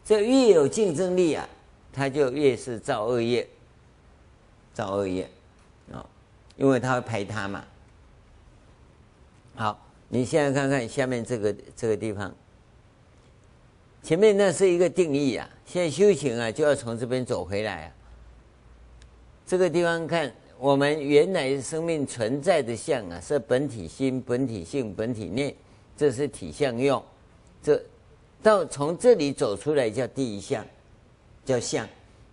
[0.05, 1.49] 这越有竞争力啊，
[1.93, 3.49] 他就越是造恶业，
[4.75, 5.29] 造恶业
[5.93, 6.05] 啊，
[6.57, 7.65] 因为他会排他嘛。
[9.55, 12.35] 好，你现在看看下面这个这个地方，
[14.03, 17.93] 前面那是一个定义啊，现在修行啊，就要从这边走回来啊。
[19.47, 25.55] 这个地方看，我们原来生命存在的相啊，是本体心、本体性、本体念，
[25.97, 27.03] 这是体相用。
[27.63, 27.81] 这
[28.43, 30.64] 到从这里走出来叫第一相，
[31.45, 31.88] 叫相，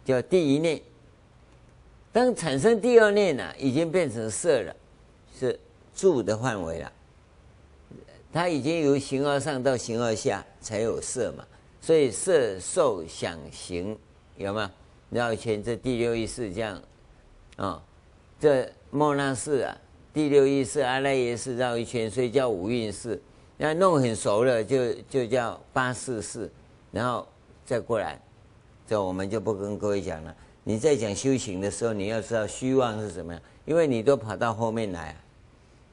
[0.05, 0.81] 叫第一念。
[2.11, 4.75] 当产生第二念呢、啊，已经变成色了，
[5.37, 5.59] 是
[5.95, 6.91] 住的范围了。
[8.31, 11.45] 它已经由形而上到形而下才有色嘛，
[11.81, 13.97] 所以色受想行
[14.35, 14.69] 有没有？
[15.09, 16.81] 绕一圈，这第六意识这样。
[17.55, 17.81] 啊、
[18.39, 19.77] 这末那识啊，
[20.13, 23.19] 第六意识阿赖耶识绕一圈，所以叫五蕴识。
[23.57, 26.49] 那弄很熟了，就就叫八四四，
[26.91, 27.27] 然后
[27.65, 28.21] 再过来，
[28.87, 30.35] 这我们就不跟各位讲了。
[30.63, 35.15] 你在讲修行的时候，你要知道虚妄是什么样，因为你都跑到后面来，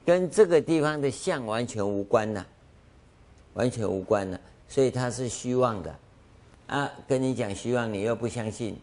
[0.05, 2.45] 跟这个地方的相完全无关呐，
[3.55, 5.95] 完全无关了，所以它是虚妄的。
[6.67, 8.77] 啊，跟你讲虚妄，你又不相信，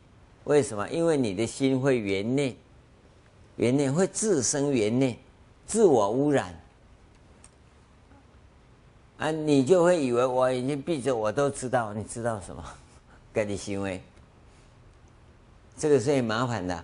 [0.45, 0.89] 为什么？
[0.89, 2.55] 因为你的心会圆内。
[3.57, 5.15] 缘念会自生圆念，
[5.67, 6.57] 自我污染
[9.21, 9.29] 啊！
[9.29, 11.93] 你就会以为我眼睛闭着，我都知道。
[11.93, 12.63] 你知道什么？
[13.31, 14.01] 该你行为，
[15.77, 16.83] 这个是很麻烦的。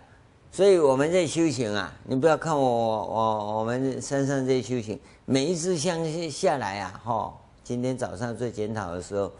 [0.52, 7.34] 所以我们在修行啊，你不要看我我我们山上这些修行，每一次香下来啊，哈，
[7.64, 9.32] 今天早上做检讨的时候，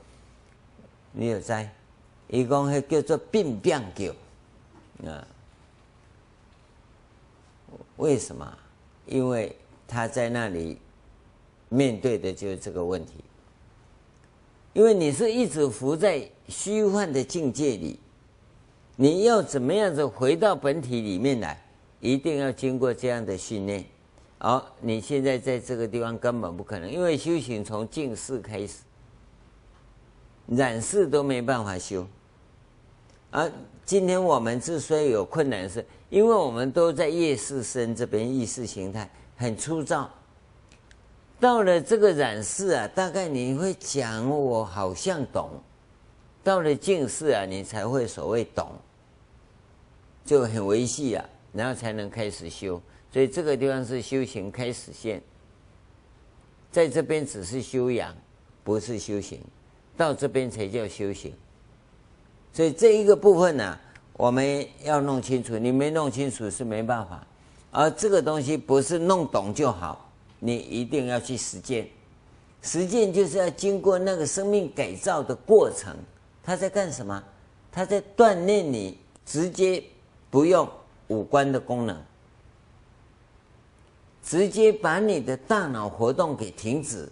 [1.12, 1.72] 你有在，
[2.28, 5.28] 一共会叫做病变狗，啊，
[7.98, 8.58] 为什么？
[9.06, 9.56] 因为
[9.88, 10.80] 他在那里
[11.70, 13.14] 面对的就是这个问题，
[14.74, 18.00] 因为你是一直浮在虚幻的境界里。
[18.96, 21.64] 你要怎么样子回到本体里面来？
[22.00, 23.84] 一定要经过这样的训练。
[24.40, 28.78] 好，你现在在这个地方根本不可能，因为修行从净识开始，
[30.48, 32.08] 染识都没办法修。
[33.30, 33.52] 而
[33.86, 40.10] 今天我们之所以有困难，是因为我们都在业识身这边意识形态很粗糙。
[41.40, 45.52] 到了这个染识啊，大概你会讲，我好像懂。
[46.44, 48.72] 到了净识啊，你才会所谓懂。
[50.26, 51.24] 就很维系啊，
[51.54, 52.82] 然后才能开始修，
[53.14, 55.22] 所以这个地方是修行开始线，
[56.72, 58.14] 在这边只是修养，
[58.64, 59.40] 不是修行，
[59.96, 61.34] 到这边才叫修行。
[62.52, 63.78] 所以这一个部分呢、
[64.14, 67.26] 我们要弄清楚，你没弄清楚是没办法。
[67.72, 70.07] 而这个东西不是弄懂就好，
[70.40, 71.88] 你一定要去实践。
[72.62, 75.96] 实践就是要经过那个生命改造的过程，
[76.44, 77.24] 他在干什么？
[77.72, 79.84] 他在锻炼你直接。
[80.30, 80.70] 不用
[81.08, 82.04] 五官的功能，
[84.22, 87.10] 直接把你的大脑活动给停止，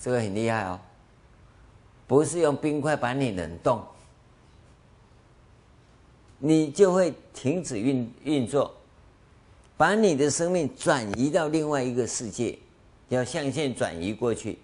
[0.00, 0.80] 这个很厉害哦。
[2.08, 3.80] 不是用冰块把你冷冻，
[6.38, 8.74] 你就会停止运运作，
[9.82, 12.56] 把你的生命转移到另外一个世界，
[13.08, 14.56] 要象限转移过去。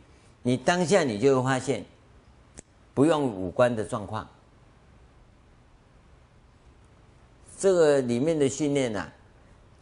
[0.45, 1.85] 你当下你就会发现，
[2.95, 4.25] 不用五官的状况。
[7.59, 9.11] 这个里面的训练呐，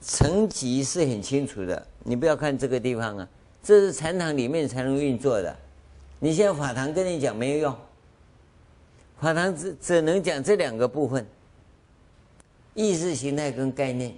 [0.00, 1.86] 层级是很清楚的。
[2.02, 3.28] 你不要看这个地方啊，
[3.62, 5.54] 这是禅堂里面才能运作的。
[6.18, 7.76] 你现在法堂跟你讲没有用，
[9.20, 11.26] 法堂只只能讲这两个部分：
[12.72, 14.14] 意识形态跟概念。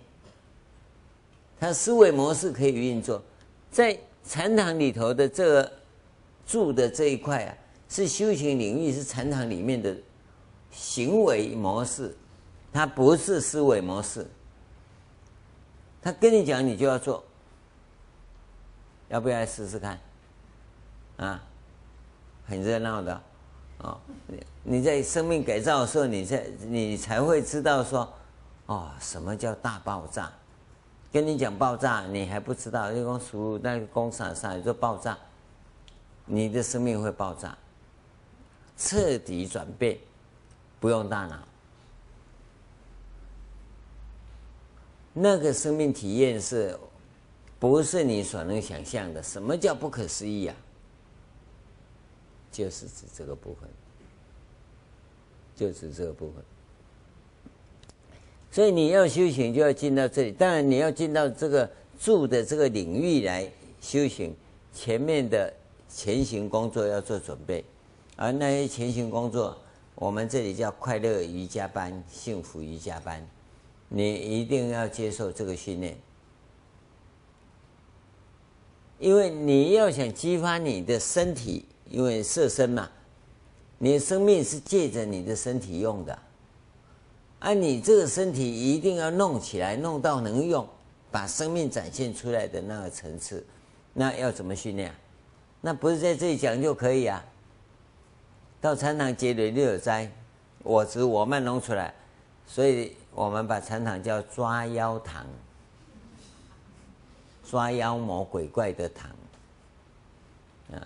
[1.61, 3.23] 他思维模式可以运作，
[3.71, 5.73] 在禅堂里头的这个
[6.47, 7.55] 住的这一块啊，
[7.89, 9.97] 是修行领域，是禅堂里面的
[10.71, 12.17] 行为模式。
[12.71, 14.27] 它不是思维模式，
[16.03, 17.25] 他跟你讲，你就要做，
[19.09, 19.99] 要不要来试试看？
[21.17, 21.43] 啊，
[22.47, 23.21] 很热闹的，
[23.79, 28.13] 哦，你你在生命改造的时候，你在你才会知道说，
[28.67, 30.31] 哦，什么叫大爆炸？
[31.11, 35.17] 跟你讲爆炸，你还不知道，就讲属那个工厂上就爆炸，
[36.27, 37.57] 你的生命会爆炸，
[38.77, 39.99] 彻底转变，
[40.79, 41.39] 不用大脑。
[45.15, 46.79] 那个生命体验是，
[47.59, 49.23] 不是你所能想象的？
[49.23, 50.55] 什么叫不可思议啊？
[52.53, 53.69] 就是指这个部分，
[55.57, 56.45] 就指这个部分。
[58.59, 60.33] 所以你要修行，就要进到这里。
[60.33, 63.49] 当然，你要进到这个住的这个领域来
[63.81, 64.35] 修行，
[64.75, 65.55] 前面的
[65.89, 67.65] 前行工作要做准备。
[68.17, 69.57] 而那些前行工作，
[69.95, 73.25] 我们这里叫快乐瑜伽班、幸福瑜伽班。
[73.91, 75.97] 你一定要接受这个训练，
[78.99, 82.91] 因为你要想激发你的身体，因为色身嘛，
[83.79, 86.19] 你的生命是借着你的身体用的，
[87.39, 90.69] 啊你这个身体一定要弄起来，弄到能用，
[91.11, 93.45] 把生命展现出来的那个层次，
[93.93, 94.95] 那要怎么训练？
[95.61, 97.25] 那不是在这里讲就可以啊？
[98.61, 100.11] 到禅堂结了六斋，
[100.63, 101.95] 我执我慢弄出来，
[102.47, 102.97] 所以。
[103.15, 105.27] 我们把禅堂叫抓妖堂，
[107.43, 109.11] 抓妖魔鬼怪的堂，
[110.71, 110.79] 啊，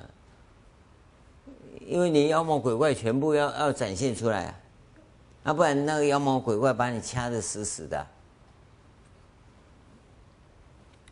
[1.80, 4.60] 因为你妖魔鬼怪全部要要展现出来啊，
[5.44, 8.06] 啊，不然那个妖魔鬼怪把你掐得死死的。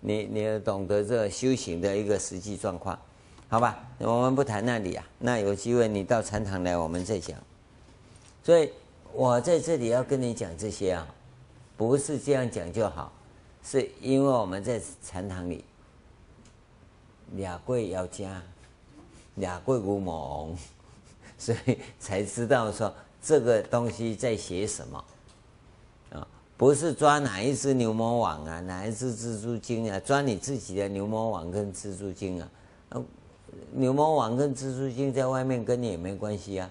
[0.01, 2.99] 你你要懂得这修行的一个实际状况，
[3.49, 3.79] 好吧？
[3.99, 7.39] 我们不谈那里啊，那有机会你到禅堂来，我们再讲。
[8.43, 8.71] 所以。
[9.13, 11.05] 我在这里要跟你讲这些啊，
[11.77, 13.11] 不是这样讲就好，
[13.61, 15.65] 是因为我们在禅堂里，
[17.33, 18.41] 俩贵要加，
[19.35, 20.57] 俩贵无蒙，
[21.37, 25.05] 所以才知道说这个东西在写什么
[26.13, 32.49] 啊，不是抓哪一只牛魔王啊，哪一只蜘蛛精啊，抓你自己的牛魔王跟蜘蛛精啊，
[33.73, 36.71] 牛魔王跟蜘蛛精在外面跟你也没关系啊。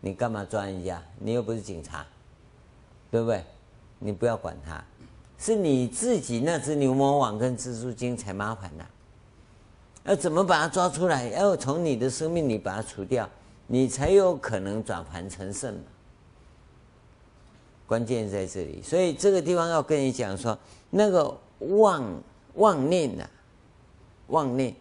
[0.00, 1.00] 你干嘛抓人家？
[1.18, 2.04] 你又不是警察，
[3.10, 3.44] 对不对？
[4.00, 4.84] 你不要管它，
[5.38, 8.84] 是你自己那只牛魔王跟蜘蛛精才麻烦呢。
[10.04, 11.28] 要怎么把它抓出来？
[11.28, 13.30] 要从你的生命里把它除掉，
[13.72, 15.80] 你才有可能转凡成圣嘛。
[17.86, 20.58] 关键在这里，所以这个地方要跟你讲说，
[20.90, 22.22] 那个妄
[22.56, 23.26] 妄念呐，
[24.26, 24.74] 妄念，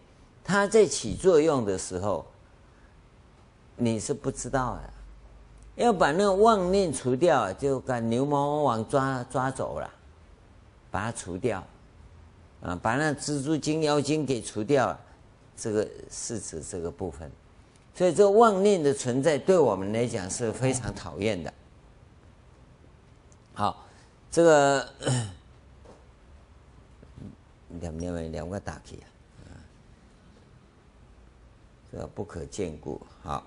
[0.43, 2.25] 它在起作用的时候，
[3.77, 4.81] 你是不知道的。
[5.75, 9.89] 要把那个妄念除掉，就把牛魔王抓抓走了，
[10.91, 11.65] 把它除掉，
[12.61, 14.99] 啊，把那蜘蛛精妖精给除掉。
[15.55, 17.31] 这个是指这个部分，
[17.93, 21.53] 所以这个妄念的存在对我们来讲是非常讨厌的。
[23.53, 23.85] 好，
[24.31, 24.89] 这个
[27.81, 29.03] 两两位两个打击
[29.43, 29.45] 啊，
[31.91, 32.99] 这个不可见故。
[33.21, 33.45] 好，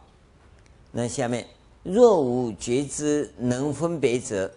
[0.92, 1.48] 那下面
[1.82, 4.52] 若无觉知能分别者，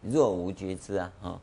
[0.00, 1.40] 若无觉知啊，哦，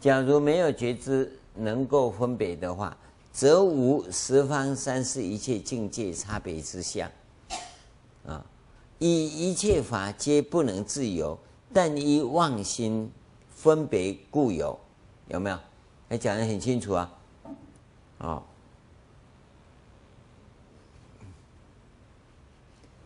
[0.00, 2.96] 假如没有觉知能够分别的话。
[3.32, 7.10] 则无十方三世一切境界差别之相，
[8.26, 8.44] 啊，
[8.98, 11.38] 以一切法皆不能自由，
[11.72, 13.10] 但依妄心
[13.48, 14.78] 分别故有，
[15.28, 15.58] 有没有？
[16.08, 17.18] 还讲得很清楚啊，
[18.18, 18.42] 啊，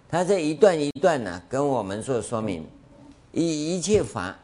[0.08, 2.66] 他这一段一段呢，跟我们做说明，
[3.30, 4.38] 以一切法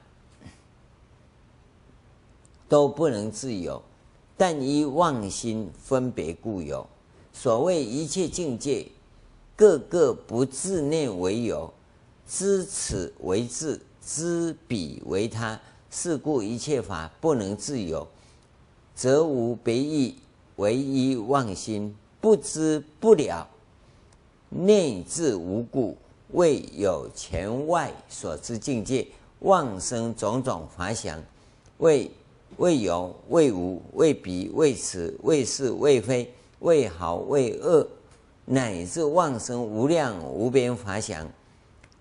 [2.69, 3.83] 都不能自由。
[4.41, 6.87] 但依妄心分别故有，
[7.31, 8.87] 所谓一切境界，
[9.55, 11.71] 个个不自念为有，
[12.27, 15.61] 知此为自，知彼为他，
[15.91, 18.09] 是故一切法不能自有，
[18.95, 20.17] 则无别意，
[20.57, 23.47] 唯一妄心，不知不了，
[24.49, 25.99] 内自无故，
[26.31, 29.07] 未有前外所知境界，
[29.41, 31.23] 妄生种种法想，
[31.77, 32.11] 为。
[32.57, 37.87] 谓有，谓无，谓彼，谓此，谓是，谓非，谓好，谓恶，
[38.45, 41.27] 乃至妄生无量无边法想。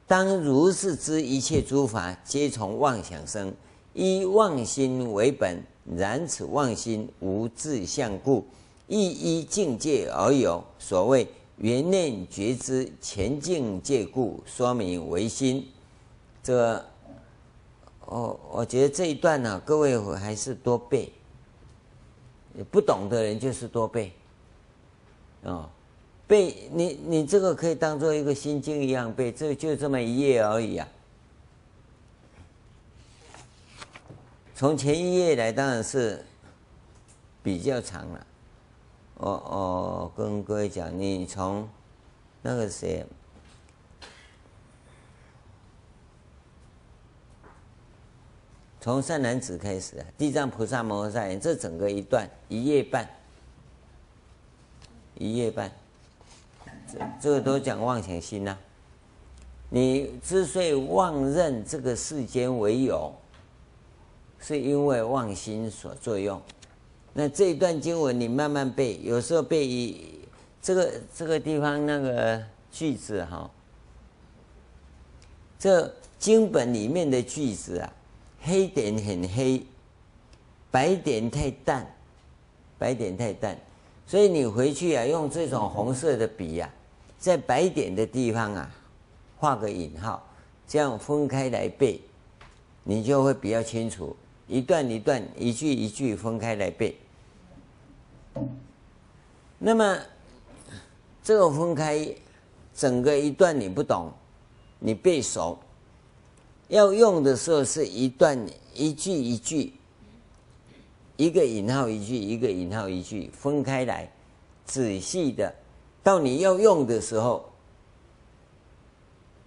[0.08, 3.54] 当如是知一切诸法皆从妄想生，
[3.94, 5.64] 依妄心为本。
[5.98, 8.46] 然此妄心无自相故，
[8.88, 10.64] 亦依境界而有。
[10.78, 11.28] 所谓
[11.58, 15.68] 缘念觉知前境界故，说明为心。
[16.44, 16.86] 这
[18.10, 21.12] 哦，我觉得这一段呢、各位还是多背。
[22.72, 24.12] 不懂的人就是多背，
[25.44, 25.70] 哦，
[26.28, 30.86] 背你你这个可以当做一个心经一样背，这就这么一页而已啊。
[34.56, 36.26] 从前一页来，当然是
[37.42, 38.28] 比较长了。
[39.16, 41.70] 我我跟各位讲，你从
[42.42, 43.06] 那个谁。
[48.82, 53.06] 从善男子开始，地藏菩萨摩诃萨言，这整个一段一页半，
[55.16, 55.70] 一页半，
[56.90, 58.58] 这这个都讲妄想心呐、
[59.70, 63.14] 你之所以妄认这个世间为有，
[64.40, 66.42] 是因为妄心所作用。
[67.12, 70.22] 那这一段经文你慢慢背，有时候背一
[70.62, 73.52] 这个这个地方那个句子哈，
[75.60, 77.94] 这经本里面的句子啊。
[78.42, 79.64] 黑点很黑，
[80.72, 81.86] 白点太淡，
[82.78, 83.58] 白点太淡，
[84.08, 86.74] 所以你回去啊，用这种红色的笔呀、啊，
[87.20, 88.72] 在白点的地方啊，
[89.38, 90.26] 画个引号，
[90.68, 92.00] 这样分开来背，
[92.84, 94.16] 你就会比较清楚。
[94.48, 96.98] 一段一段，一句一句分开来背。
[99.60, 100.00] 那么
[101.22, 102.08] 这个分开，
[102.74, 104.12] 整个一段你不懂，
[104.80, 105.60] 你背熟。
[106.70, 109.74] 要用的时候是一段一句一句，
[111.18, 114.12] 一个引号一句，一个引号一句分开来，
[114.66, 115.54] 仔细的，
[116.04, 117.50] 到你要用的时候，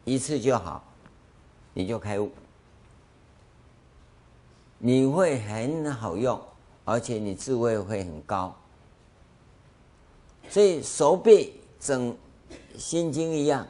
[0.04, 0.84] 一次就好，
[1.72, 2.28] 你就开悟，
[4.78, 6.40] 你会很好用，
[6.84, 8.52] 而且你智慧会很高，
[10.48, 12.16] 所以熟背整
[12.76, 13.64] 心经一样。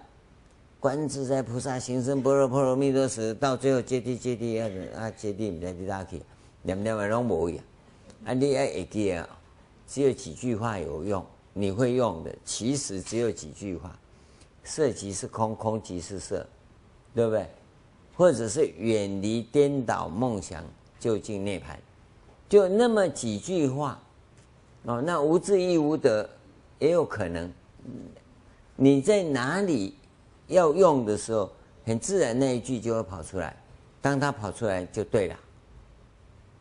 [0.82, 6.20] 观自在菩萨行深般若波罗蜜多时，到最后揭谛揭谛啊啊接地，唔知滴哪去，
[6.62, 7.62] 念念啊拢无呀。
[8.24, 9.28] 啊，你爱会记啊，
[9.86, 13.96] 只有几句话有用，你会用的，其实只有几句话。
[14.64, 16.44] 色即是空，空即是色，
[17.14, 17.46] 对不对？
[18.16, 20.64] 或者是远离颠倒梦想，
[20.98, 21.78] 究竟涅盘，
[22.48, 24.02] 就那么几句话。
[24.86, 26.28] 哦，那无智亦无得，
[26.80, 27.48] 也有可能。
[28.74, 29.94] 你在哪里？
[30.48, 31.50] 要用的时候，
[31.84, 33.56] 很自然那一句就会跑出来。
[34.00, 35.36] 当他跑出来就对了，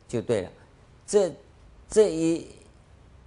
[0.08, 0.50] 就对了。
[1.08, 1.34] 这
[1.90, 2.48] 这一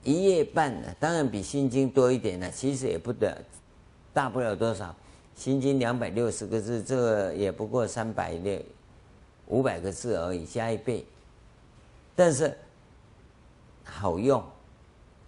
[0.04, 3.36] 一页半呢，当然比《心经》多一点了，其实也不得
[4.12, 4.84] 大不了多少，
[5.34, 8.60] 《心经》两百六十个字，这个也不过三百六
[9.48, 11.04] 五百个字而已，加一倍。
[12.14, 12.56] 但是
[13.82, 14.42] 好用，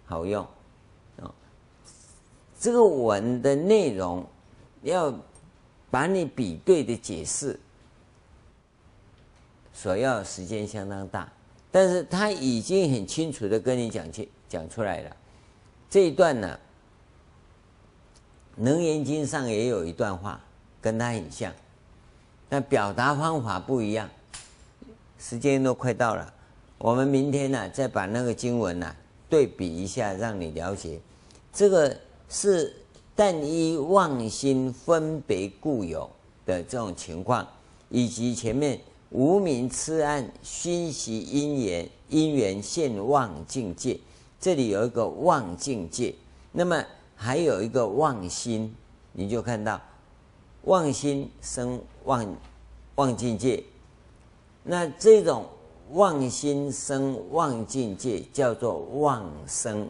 [0.05, 0.41] 好用
[1.21, 1.29] 啊！
[2.57, 4.25] 这个文的内容
[4.81, 5.13] 要
[5.89, 7.59] 把你比对的解释。
[9.73, 11.31] 所要时间相当大，
[11.71, 15.15] 但是他已经很清楚的跟你讲清讲出来了。
[15.87, 16.59] 这一段呢，
[18.63, 20.41] 《楞严经》上也有一段话，
[20.81, 21.53] 跟他很像，
[22.49, 24.09] 但表达方法不一样。
[25.19, 26.33] 时间都快到了，
[26.79, 28.95] 我们明天呢再把那个经文呢
[29.29, 30.99] 对比一下，让你了解。
[31.53, 31.95] 这个
[32.29, 32.75] 是
[33.17, 36.09] 但依妄心分别故有
[36.45, 37.45] 的这种情况，
[37.89, 38.79] 以及前面。
[39.09, 43.97] 无明痴暗，熏习因缘，因缘现妄境界。
[44.37, 46.13] 这里有一个妄境界，
[46.51, 46.83] 那么
[47.15, 48.75] 还有一个妄心，
[49.13, 49.79] 你就看到
[50.63, 52.35] 妄心生妄
[52.95, 53.63] 妄境界。
[54.63, 55.45] 那这种
[55.93, 59.89] 妄心生妄境界叫做妄生。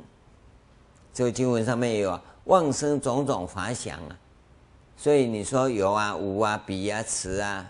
[1.11, 4.17] 这个经文上面也有啊，妄生种种法想啊。
[4.97, 7.65] 所以你说有啊、无啊、彼啊、此啊。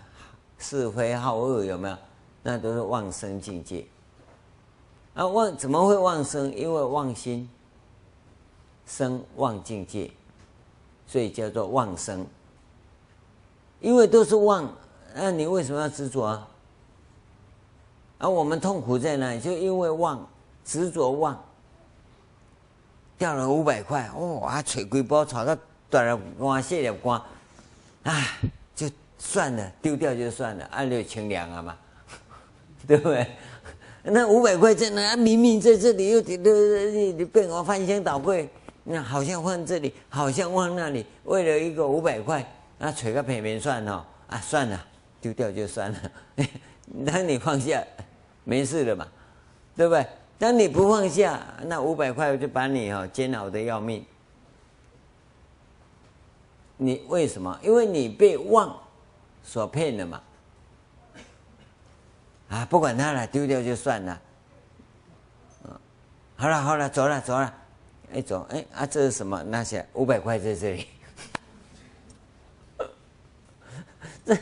[0.60, 1.96] 是非好恶有没有？
[2.42, 3.86] 那都是妄生境界。
[5.14, 6.52] 啊，妄怎么会妄生？
[6.52, 7.48] 因为妄心
[8.84, 10.10] 生妄境界，
[11.06, 12.26] 所以叫做妄生。
[13.80, 14.68] 因为都是妄，
[15.14, 16.48] 那你为什么要执着啊？
[18.18, 19.38] 而我们痛苦在哪？
[19.38, 20.26] 就因为妄
[20.64, 21.40] 执着妄，
[23.18, 25.56] 掉了五百块，哇，捶规包炒到
[25.90, 27.22] 断了光，谢了光，
[28.04, 28.24] 唉。
[28.74, 28.88] 就
[29.18, 31.76] 算了，丢掉就算了，按六清凉了嘛，
[32.86, 33.26] 对不对？
[34.04, 35.16] 那五百块在那？
[35.16, 38.48] 明明在这里，又你你被我翻箱倒柜，
[38.84, 42.48] 那好像放这里，好像放那里，为了一个五百块，
[42.78, 44.86] 那捶个平面算哦，啊，算了，
[45.20, 45.98] 丢掉就算了。
[47.04, 47.82] 当你放下，
[48.44, 49.08] 没事了嘛，
[49.76, 50.06] 对不对？
[50.38, 54.04] 当你不放下，那五百块就把你哈煎熬的要命。
[56.76, 57.58] 你为什么？
[57.62, 58.78] 因为你被妄。
[59.40, 60.20] 所骗了嘛，
[62.50, 64.20] 啊，不管他了，丢掉就算了。
[66.36, 67.54] 好了好了，走了走了，
[68.12, 69.42] 哎走哎啊，这是什么？
[69.44, 70.86] 那些五百块在这里。
[74.26, 74.36] 这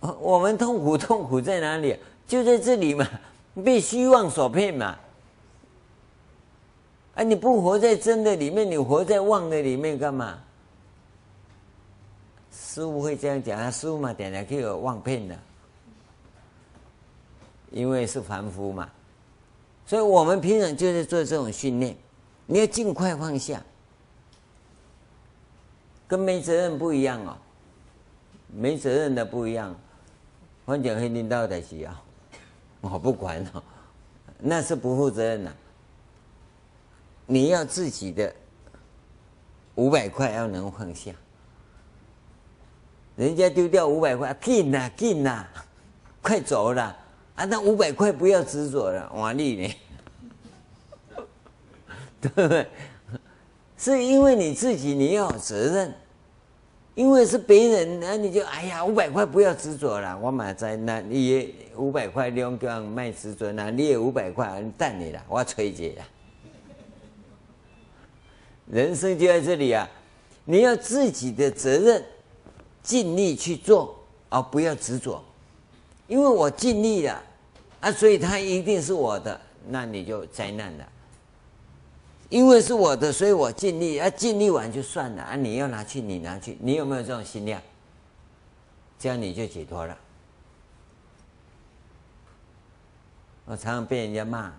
[0.00, 1.98] 我，我们痛苦痛苦在哪里？
[2.26, 3.08] 就在这里嘛，
[3.54, 4.98] 被虚妄所骗嘛。
[7.14, 10.38] 啊，你不活在真的里面，你活在妄的里面干嘛？
[12.52, 15.36] 师父会这样讲啊，师父嘛，点点可以有妄骗的，
[17.70, 18.88] 因为是凡夫嘛，
[19.84, 21.96] 所以我们平常就是做这种训练，
[22.46, 23.60] 你要尽快放下，
[26.06, 27.36] 跟没责任不一样哦，
[28.54, 29.74] 没责任的不一样，
[30.64, 31.92] 反正会领导的需要，
[32.80, 33.62] 我不管哦，
[34.38, 35.52] 那是不负责任的，
[37.26, 38.34] 你要自己的
[39.74, 41.12] 五百块要能放下。
[43.16, 45.46] 人家丢掉五百块，进呐进呐，
[46.22, 46.96] 快走了
[47.34, 47.44] 啊！
[47.44, 49.74] 那五百块不要执着了，瓦力呢？
[52.22, 52.66] 对不对？
[53.76, 55.94] 是因为你自己你要有责任，
[57.00, 60.18] 因为是别人，那你就哎呀，五百块不要执着了。
[60.18, 66.04] 我买在那，你也五百块两个人卖执着，那你也五百块，等你了，我催解了。
[68.66, 69.88] 人生就在这里啊，
[70.44, 72.04] 你要自己的责任。
[72.82, 73.94] 尽力去做，
[74.28, 75.22] 而不要执着，
[76.06, 77.22] 因为我尽力了
[77.80, 79.38] 啊，所以它一定是我的，
[79.68, 80.88] 那你就灾难了。
[82.30, 85.36] 因为是我的，所以我尽力啊，尽力完就算了啊。
[85.36, 87.60] 你要拿去，你拿去，你有没有这种心量？
[88.98, 89.96] 这样你就解脱了。
[93.46, 94.52] 我常常被人家骂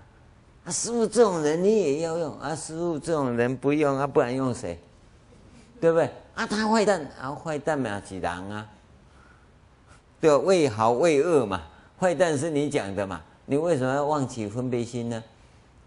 [0.65, 4.78] 啊，师傅这种人你也要用啊，师傅这种人不用啊，不然用谁？
[5.80, 6.11] 对不对？
[6.36, 8.67] 啊，他坏蛋啊，坏蛋嘛是人啊，
[10.19, 10.36] 对？
[10.36, 11.61] 为好为恶嘛，
[11.97, 15.24] 坏蛋是你讲的嘛，你为什么要忘记分别心呢？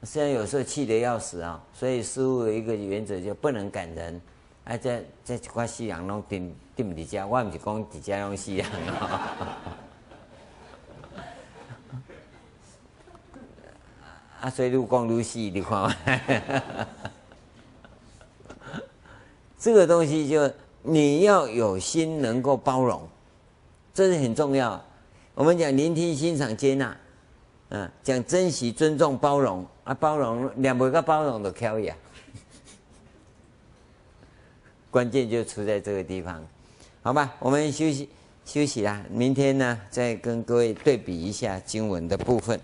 [0.04, 4.20] 虽然有时候气得要死啊，所以师父的一个原则就不能赶人。
[4.64, 8.66] 啊，这这几块西洋拢顶顶不家，我不是讲底家用西洋
[14.40, 15.94] 啊，所以愈讲愈死，你看嘛。
[19.58, 20.50] 这个东西就
[20.82, 23.06] 你要有心能够包容，
[23.92, 24.82] 这是很重要。
[25.34, 26.96] 我们讲聆听、欣赏、接纳，
[27.68, 31.96] 嗯，讲珍惜、尊重、包容啊，包容两百个包容都可以啊。
[34.90, 36.42] 关键就出在这个地方，
[37.02, 37.34] 好吧？
[37.38, 38.08] 我们休息
[38.44, 42.58] 休息啦，明天呢再跟各位对比一下经文的部分。